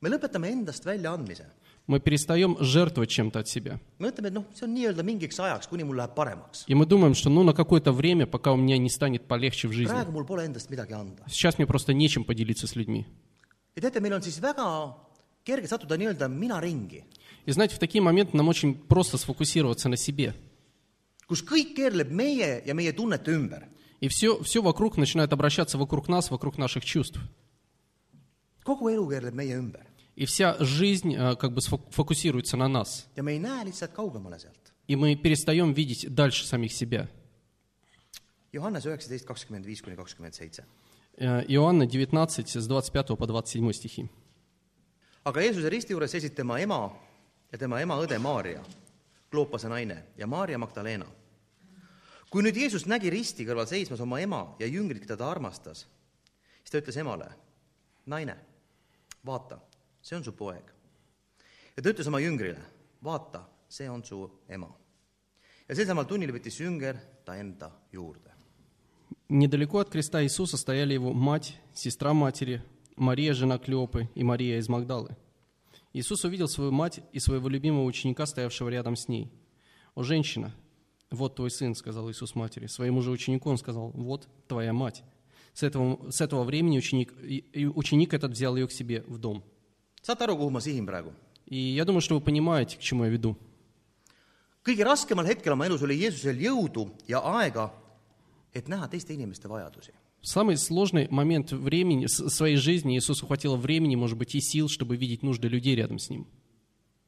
me 0.00 0.08
lõpetame 0.08 0.52
endast 0.52 0.84
väljaandmise. 0.84 1.46
Мы 1.88 1.98
перестаем 1.98 2.56
жертвовать 2.60 3.10
чем-то 3.10 3.40
от 3.40 3.48
себя. 3.48 3.80
me 3.98 4.06
mõtleme, 4.06 4.28
et 4.28 4.34
noh, 4.34 4.44
see 4.54 4.64
on 4.64 4.72
nii-öelda 4.72 5.02
mingiks 5.02 5.40
ajaks, 5.40 5.66
kuni 5.66 5.82
mul 5.82 5.96
läheb 5.96 6.14
paremaks. 6.14 6.64
И 6.68 6.74
мы 6.76 6.86
думаем, 6.86 7.14
что 7.14 7.28
ну 7.28 7.42
на 7.42 7.54
какое-то 7.54 7.90
время, 7.90 8.28
пока 8.28 8.52
у 8.52 8.56
меня 8.56 8.78
не 8.78 8.88
станет 8.88 9.26
полегче 9.26 9.66
в 9.66 9.72
жизни. 9.72 9.92
praegu 9.92 10.12
mul 10.12 10.24
pole 10.24 10.46
endast 10.46 10.70
midagi 10.70 10.92
anda. 10.94 11.24
Сейчас 11.26 11.58
мне 11.58 11.66
просто 11.66 11.92
нечем 11.92 12.22
поделиться 12.22 12.68
с 12.68 12.76
людьми. 12.76 13.04
Ja 13.76 13.82
teate, 13.82 14.00
meil 14.00 14.14
on 14.14 14.22
siis 14.22 14.40
väga 14.42 14.66
kerge 15.44 15.68
sattuda 15.68 15.96
nii-öelda 15.96 16.28
mina 16.28 16.60
ringi, 16.60 17.04
И 17.46 17.52
знаете, 17.52 17.76
в 17.76 17.78
такие 17.78 18.00
моменты 18.00 18.36
нам 18.38 18.48
очень 18.48 18.74
просто 18.74 19.18
сфокусироваться 19.18 19.88
на 19.88 19.96
себе. 19.96 20.34
kus 21.28 21.42
kõik 21.42 21.74
keerleb 21.76 22.10
meie 22.10 22.62
ja 22.66 22.74
meie 22.74 22.92
tunnete 22.92 23.30
ümber. 23.32 23.68
И 24.00 24.08
все, 24.08 24.42
все 24.42 24.60
вокруг 24.62 24.96
начинает 24.98 25.32
обращаться 25.32 25.78
вокруг 25.78 26.08
нас, 26.08 26.30
вокруг 26.30 26.58
наших 26.58 26.84
чувств. 26.84 27.18
kogu 28.64 28.88
elu 28.90 29.08
keerleb 29.08 29.34
meie 29.34 29.56
ümber 29.58 29.84
И 30.16 30.26
вся 30.26 30.56
жизнь 30.60 31.12
э, 31.14 31.34
как 31.36 31.52
бы 31.52 31.60
фокусируется 31.90 32.56
на 32.56 32.68
нас. 32.68 33.06
ja 33.16 33.22
me 33.22 33.32
ei 33.32 33.38
näe 33.38 33.64
lihtsalt 33.64 33.92
kaugemale 33.92 34.38
sealt. 34.38 34.72
И 34.86 34.96
мы 34.96 35.16
перестаем 35.16 35.72
видеть 35.74 36.14
дальше 36.14 36.46
самих 36.46 36.72
себя. 36.72 37.08
Johannes 38.52 38.84
üheksateist, 38.86 39.26
kakskümmend 39.26 39.66
viis 39.66 39.82
kuni 39.82 39.96
kakskümmend 39.96 40.34
seitse. 40.34 40.64
Ioanna 41.20 41.86
devetnatseit, 41.86 42.48
siis 42.50 42.66
tuhat 42.66 42.88
peatu 42.92 43.14
pa 43.16 43.26
tuhat 43.26 43.46
seitse 43.46 43.72
stihi. 43.72 44.08
aga 45.24 45.40
Jeesuse 45.40 45.68
risti 45.70 45.92
juures 45.92 46.10
seisid 46.10 46.34
tema 46.34 46.58
ema 46.58 46.90
ja 47.52 47.58
tema 47.58 47.80
ema 47.80 47.96
õde 48.02 48.18
Maarja, 48.18 48.64
kloopase 49.30 49.68
naine, 49.68 50.04
ja 50.16 50.26
Maarja 50.26 50.58
Magdalena. 50.58 51.06
kui 52.30 52.42
nüüd 52.42 52.56
Jeesus 52.56 52.86
nägi 52.86 53.10
risti 53.10 53.46
kõrval 53.46 53.66
seisma 53.66 53.96
oma 54.02 54.18
ema 54.20 54.56
ja 54.58 54.66
jüngrit, 54.66 55.02
keda 55.02 55.16
ta 55.16 55.30
armastas, 55.30 55.86
siis 56.62 56.70
ta 56.70 56.78
ütles 56.78 56.96
emale, 56.96 57.28
naine, 58.06 58.36
vaata, 59.26 59.60
see 60.02 60.16
on 60.16 60.24
su 60.24 60.32
poeg. 60.32 60.72
ja 61.76 61.82
ta 61.82 61.90
ütles 61.90 62.08
oma 62.08 62.18
jüngrile, 62.18 62.60
vaata, 63.04 63.46
see 63.68 63.88
on 63.90 64.02
su 64.04 64.42
ema. 64.48 64.68
ja 65.68 65.74
sel 65.74 65.86
samal 65.86 66.04
tunnil 66.04 66.32
võttis 66.32 66.58
jünger 66.60 66.98
ta 67.24 67.36
enda 67.36 67.70
juurde. 67.92 68.23
Недалеко 69.28 69.78
от 69.78 69.88
креста 69.88 70.22
Иисуса 70.22 70.56
стояли 70.56 70.92
его 70.94 71.12
мать, 71.12 71.56
сестра 71.72 72.12
матери, 72.12 72.62
Мария, 72.96 73.32
жена 73.32 73.58
Клеопы, 73.58 74.08
и 74.14 74.22
Мария 74.22 74.58
из 74.58 74.68
Магдалы. 74.68 75.16
Иисус 75.94 76.24
увидел 76.24 76.48
свою 76.48 76.72
мать 76.72 77.00
и 77.12 77.18
своего 77.18 77.48
любимого 77.48 77.84
ученика, 77.84 78.26
стоявшего 78.26 78.68
рядом 78.68 78.96
с 78.96 79.08
ней. 79.08 79.32
«О, 79.94 80.02
женщина, 80.02 80.54
вот 81.10 81.36
твой 81.36 81.50
сын»,— 81.50 81.74
сказал 81.76 82.10
Иисус 82.10 82.34
матери. 82.34 82.66
Своему 82.66 83.00
же 83.00 83.10
ученику 83.10 83.48
он 83.48 83.58
сказал, 83.58 83.90
«Вот 83.94 84.28
твоя 84.46 84.72
мать». 84.72 85.02
С 85.54 85.62
этого, 85.62 86.10
с 86.10 86.20
этого 86.20 86.42
времени 86.42 86.78
ученик, 86.78 87.14
ученик 87.76 88.12
этот 88.12 88.32
взял 88.32 88.56
ее 88.56 88.66
к 88.66 88.72
себе 88.72 89.04
в 89.06 89.18
дом. 89.18 89.44
И 91.46 91.56
я 91.56 91.84
думаю, 91.84 92.00
что 92.00 92.14
вы 92.16 92.20
понимаете, 92.20 92.76
к 92.76 92.80
чему 92.80 93.04
я 93.04 93.10
веду. 93.10 93.36
kõige 94.64 94.84
raskemal 94.88 95.26
hetkel 95.28 95.52
oma 95.52 95.66
elus 95.68 95.82
oli 95.84 95.98
Jeesusel 96.00 96.38
jõudu 96.40 96.86
ja 97.08 97.20
aega, 97.20 97.68
et 98.54 98.68
näha 98.68 98.88
teiste 98.88 99.14
inimeste 99.14 99.48
vajadusi. 99.48 99.92
Самый 100.22 100.56
сложный 100.56 101.06
момент 101.10 101.52
времени, 101.52 102.06
своей 102.06 102.56
жизни 102.56 102.96
Иисусу 102.96 103.26
хватило 103.26 103.56
времени, 103.56 103.94
может 103.94 104.16
быть, 104.16 104.34
и 104.34 104.40
сил, 104.40 104.68
чтобы 104.70 104.96
видеть 104.96 105.22
нужды 105.22 105.48
людей 105.48 105.74
рядом 105.76 105.98
с 105.98 106.08
Ним. 106.08 106.26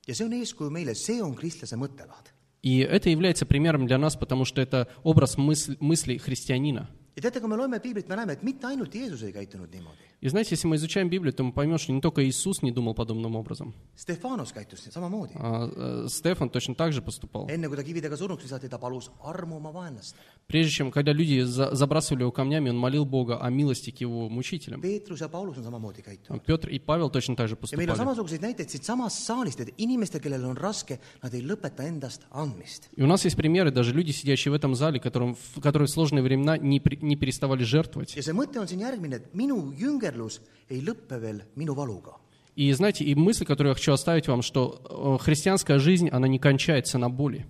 ja 0.07 0.15
see 0.15 0.27
on 0.27 0.33
eeskuju 0.33 0.71
meile, 0.71 0.95
see 0.95 1.21
on 1.23 1.35
kristlase 1.35 1.77
mõttelaad. 1.77 2.33
И 2.63 2.79
это 2.79 3.11
является 3.11 3.47
примером 3.47 3.87
для 3.87 3.99
нас, 3.99 4.17
потому 4.17 4.45
что 4.45 4.61
это 4.61 4.89
образ 5.03 5.37
мыслей 5.39 6.19
христианина. 6.19 6.91
И 10.20 10.29
знаете, 10.29 10.50
если 10.52 10.66
мы 10.68 10.76
изучаем 10.76 11.09
Библию, 11.11 11.33
то 11.33 11.42
мы 11.44 11.52
поймем, 11.52 11.79
что 11.79 11.92
не 11.92 12.00
только 12.00 12.26
Иисус 12.26 12.62
не 12.62 12.72
думал 12.72 12.94
подобным 12.94 13.37
образом. 13.37 13.74
А, 15.35 15.70
э, 16.05 16.09
Стефан 16.09 16.48
точно 16.50 16.74
так 16.74 16.92
же 16.92 17.00
поступал. 17.02 17.48
Прежде 20.46 20.70
чем, 20.72 20.90
когда 20.90 21.12
люди 21.12 21.40
за- 21.40 21.74
забрасывали 21.74 22.22
его 22.22 22.33
камнями, 22.33 22.70
он 22.70 22.79
молил 22.79 23.05
Бога 23.05 23.38
о 23.38 23.50
милости 23.50 23.90
к 23.90 24.00
его 24.00 24.29
мучителям. 24.29 24.81
Петр 26.46 26.68
и 26.68 26.79
Павел 26.79 27.11
точно 27.11 27.35
так 27.37 27.48
же 27.48 27.55
поступали. 27.57 27.87
И 32.96 33.02
у 33.02 33.07
нас 33.07 33.24
есть 33.24 33.37
примеры, 33.37 33.70
даже 33.70 33.92
люди, 33.92 34.12
сидящие 34.12 34.52
в 34.52 34.55
этом 34.55 34.74
зале, 34.74 34.98
которым, 35.00 35.35
в- 35.35 35.61
которые 35.61 35.88
в 35.88 35.90
сложные 35.90 36.22
времена 36.22 36.57
не, 36.59 36.81
при- 36.81 36.98
не 37.07 37.16
переставали 37.16 37.64
жертвовать. 37.64 38.16
ja 38.16 38.23
see 38.23 38.35
mõte 38.35 38.59
on 38.61 38.69
siin 38.69 38.81
järgmine, 38.81 39.16
et 39.16 39.35
minu 39.35 39.73
jüngerlus 39.77 40.40
ei 40.69 40.83
lõppe 40.83 41.21
veel 41.21 41.42
minu 41.57 41.75
valuga. 41.75 42.19
И 42.57 42.73
знаете, 42.73 43.05
и 43.05 43.14
мысль, 43.14 43.45
которую 43.45 43.73
я 43.73 43.75
хочу 43.75 43.92
оставить 43.92 44.29
вам, 44.29 44.40
что 44.40 44.81
э, 44.88 45.23
христианская 45.23 45.79
жизнь, 45.79 46.09
она 46.09 46.27
не 46.27 46.38
кончается 46.38 46.99
на 46.99 47.11
боли. 47.11 47.47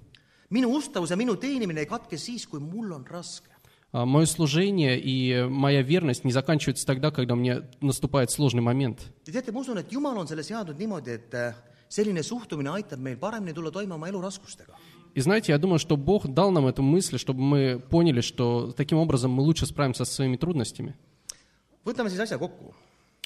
minu 0.50 0.68
ustavus 0.76 1.10
ja 1.10 1.16
minu 1.16 1.36
teenimine 1.36 1.80
ei 1.80 1.86
katke 1.86 2.18
siis, 2.18 2.46
kui 2.46 2.60
mul 2.60 2.92
on 2.92 3.04
raske. 3.08 3.50
А 3.92 4.04
Мое 4.04 4.26
служение 4.26 4.98
и 5.00 5.46
моя 5.48 5.80
верность 5.82 6.24
не 6.24 6.32
заканчиваются 6.32 6.84
тогда, 6.86 7.10
когда 7.10 7.34
мне 7.34 7.62
наступает 7.80 8.30
сложный 8.30 8.60
момент. 8.62 9.12
Te 9.24 9.32
teate, 9.32 9.52
ma 9.52 9.60
usun, 9.60 9.78
et 9.78 9.90
Jumal 9.90 10.18
on 10.18 10.26
selle 10.26 10.42
seadnud 10.42 10.76
niimoodi, 10.76 11.10
et 11.10 11.34
äh, 11.34 11.54
selline 11.88 12.22
suhtumine 12.22 12.70
aitab 12.70 12.98
meil 12.98 13.16
paremini 13.16 13.54
tulla 13.54 13.70
toime 13.70 13.94
oma 13.94 14.08
elu 14.08 14.20
raskustega. 14.20 14.74
И 15.16 15.20
знаете, 15.22 15.52
я 15.52 15.58
думаю, 15.58 15.78
что 15.78 15.96
Бог 15.96 16.28
дал 16.28 16.50
нам 16.50 16.66
эту 16.66 16.82
мысль, 16.82 17.16
чтобы 17.16 17.40
мы 17.40 17.78
поняли, 17.80 18.20
что 18.20 18.74
таким 18.76 18.98
образом 18.98 19.30
мы 19.30 19.42
лучше 19.42 19.64
справимся 19.64 20.04
со 20.04 20.12
своими 20.12 20.36
трудностями. 20.36 20.94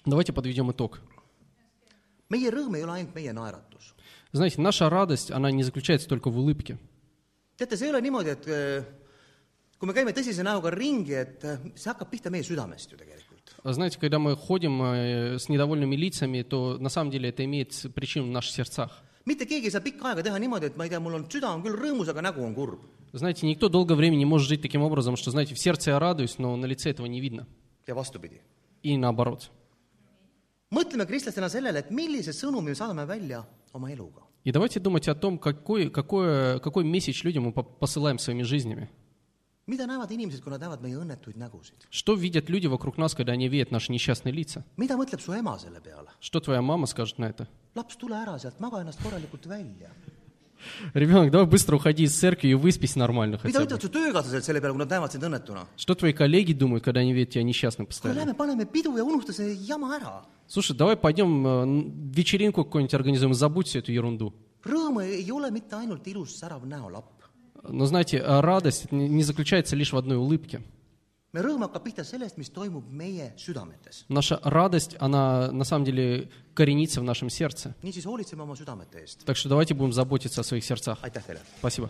Давайте 0.07 0.33
подведем 0.33 0.70
итог. 0.70 1.00
Знаете, 4.33 4.61
наша 4.61 4.88
радость, 4.88 5.33
она 5.33 5.50
не 5.50 5.64
заключается 5.64 6.09
только 6.09 6.31
в 6.31 6.38
улыбке. 6.38 6.79
teate, 7.59 7.76
see 7.76 7.85
ei 7.85 7.90
ole 7.90 8.00
niimoodi, 8.00 8.31
et 8.31 8.46
kui 9.76 9.88
me 9.88 9.92
käime 9.92 10.14
tõsise 10.16 10.44
näoga 10.46 10.70
ringi, 10.72 11.12
et 11.12 11.42
see 11.74 11.90
hakkab 11.90 12.09
pihta 12.09 12.31
meie 12.33 12.46
südamest 12.46 12.92
ju 12.92 12.96
tegelikult. 12.96 13.53
А 13.64 13.72
Знаете, 13.72 13.98
когда 13.98 14.18
мы 14.18 14.37
ходим 14.37 14.81
э, 14.83 15.38
с 15.38 15.50
недовольными 15.50 15.96
лицами, 15.96 16.42
то 16.42 16.79
на 16.79 16.88
самом 16.88 17.11
деле 17.11 17.29
это 17.29 17.44
имеет 17.44 17.74
причину 17.94 18.29
в 18.29 18.31
наших 18.31 18.55
сердцах. 18.55 19.03
Mitte 19.31 19.47
keegi 19.47 19.71
ei 19.71 19.75
saa 19.75 19.85
pikka 19.85 20.11
aega 20.11 20.25
teha 20.27 20.38
niimoodi, 20.43 20.73
et 20.73 20.77
ma 20.77 20.85
ei 20.87 20.90
tea, 20.93 21.01
mul 21.01 21.14
on 21.21 21.29
süda 21.31 21.53
on 21.55 21.62
küll 21.62 21.79
rõõmus, 21.79 22.11
aga 22.11 22.27
nägu 22.31 22.43
on 22.43 22.55
kurb. 22.59 22.81
Знаете, 23.12 23.47
никто 23.47 23.69
долгое 23.69 23.97
время 23.97 24.16
не 24.16 24.25
может 24.25 24.49
жить 24.49 24.62
таким 24.62 24.83
образом, 24.83 25.16
что, 25.16 25.31
знаете, 25.33 25.55
в 25.55 25.59
сердце 25.59 25.90
я 25.90 25.99
радуюсь, 25.99 26.38
но 26.38 26.55
на 26.57 26.66
лице 26.66 26.90
этого 26.90 27.07
не 27.07 27.21
видно. 27.21 27.47
ja 27.87 27.95
vastupidi. 27.95 28.40
И 28.83 28.97
наоборот. 28.97 29.51
mõtleme 30.71 31.07
kristlastena 31.07 31.49
sellele, 31.51 31.81
et 31.81 31.90
millise 31.90 32.31
sõnumi 32.33 32.71
me 32.71 32.75
saadame 32.75 33.05
välja 33.07 33.45
oma 33.73 33.90
eluga. 33.90 34.23
И 34.45 34.53
давайте 34.53 34.81
думать 34.81 35.07
о 35.09 35.14
том, 35.14 35.38
какой, 35.38 35.90
какой, 35.90 36.61
какой 36.61 36.85
месседж 36.85 37.25
людям 37.25 37.45
мы 37.45 37.53
по- 37.53 37.62
посылаем 37.62 38.19
своими 38.19 38.43
жизнями. 38.43 38.88
Mida 39.71 39.87
näevad 39.87 40.11
inimesed, 40.11 40.43
kui 40.43 40.51
nad 40.51 40.61
näevad 40.61 40.83
meie 40.83 40.99
õnnetuid 40.99 41.39
nägusid? 41.39 41.87
Что 41.91 42.15
видят 42.15 42.51
люди 42.51 42.67
вокруг 42.67 42.99
нас, 42.99 43.15
когда 43.15 43.33
они 43.33 43.49
видят 43.49 43.71
наши 43.71 43.93
несчастные 43.93 44.33
лица? 44.35 44.65
mida 44.77 44.97
mõtleb 44.99 45.21
su 45.23 45.33
ema 45.33 45.57
selle 45.59 45.81
peale? 45.81 46.11
Что 46.21 46.41
твоя 46.41 46.61
мама 46.61 46.87
скажет 46.87 47.19
на 47.19 47.27
это? 47.31 47.47
laps, 47.75 47.97
tule 47.97 48.17
ära 48.19 48.37
sealt, 48.39 48.59
maga 48.61 48.83
ennast 48.83 49.01
korralikult 49.03 49.47
välja. 49.47 49.91
Ребенок, 50.93 51.31
давай 51.31 51.47
быстро 51.47 51.77
уходи 51.77 52.03
из 52.03 52.15
церкви 52.19 52.49
и 52.49 52.55
выспись 52.55 52.95
нормально 52.95 53.39
mida 53.43 53.61
хотя 53.61 53.61
бы. 53.61 53.65
ütlevad 53.65 53.81
su 53.83 53.89
töökaaslased 53.89 54.45
selle 54.45 54.61
peale, 54.61 54.75
kui 54.75 54.79
nad 54.85 54.91
näevad 54.91 55.11
sind 55.13 55.25
õnnetuna? 55.25 55.65
Что 55.77 55.95
твои 55.95 56.13
коллеги 56.13 56.53
думают, 56.53 56.85
когда 56.85 57.01
они 57.01 57.15
видят 57.15 57.31
тебя 57.31 57.45
несчастным 57.45 57.87
kuule, 57.87 57.89
постоянно? 57.89 58.19
lähme 58.21 58.35
paneme 58.35 58.67
pidu 58.67 58.95
ja 58.97 59.05
unusta 59.05 59.33
see 59.33 59.55
jama 59.55 59.97
ära. 59.97 60.25
Слушай, 60.47 60.77
давай 60.77 60.97
пойдем 60.97 61.47
э, 61.47 61.63
н- 61.63 62.11
вечеринку 62.11 62.65
какую-нибудь 62.65 62.93
организуем, 62.95 63.33
забудь 63.33 63.69
всю 63.69 63.79
эту 63.79 63.93
ерунду. 63.93 64.35
rõõm 64.63 65.01
ei 65.03 65.31
ole 65.33 65.51
mitte 65.51 65.77
ainult 65.77 66.07
ilus 66.07 66.37
särav 66.39 66.67
näolapp. 66.67 67.20
Но 67.62 67.87
знаете, 67.87 68.18
э, 68.18 68.40
радость 68.40 68.90
не 68.92 69.23
заключается 69.23 69.77
лишь 69.77 69.92
в 69.92 69.96
одной 69.96 70.16
улыбке. 70.16 70.62
Наша 74.09 74.40
радость, 74.42 74.96
она 74.99 75.53
на 75.53 75.64
самом 75.64 75.85
деле 75.85 76.29
коренится 76.55 77.01
в 77.01 77.05
нашем 77.05 77.31
сердце. 77.31 77.77
Так 79.25 79.37
что 79.37 79.49
давайте 79.49 79.75
будем 79.75 79.92
заботиться 79.92 80.40
о 80.40 80.44
своих 80.44 80.64
сердцах. 80.64 80.99
Спасибо. 81.61 81.88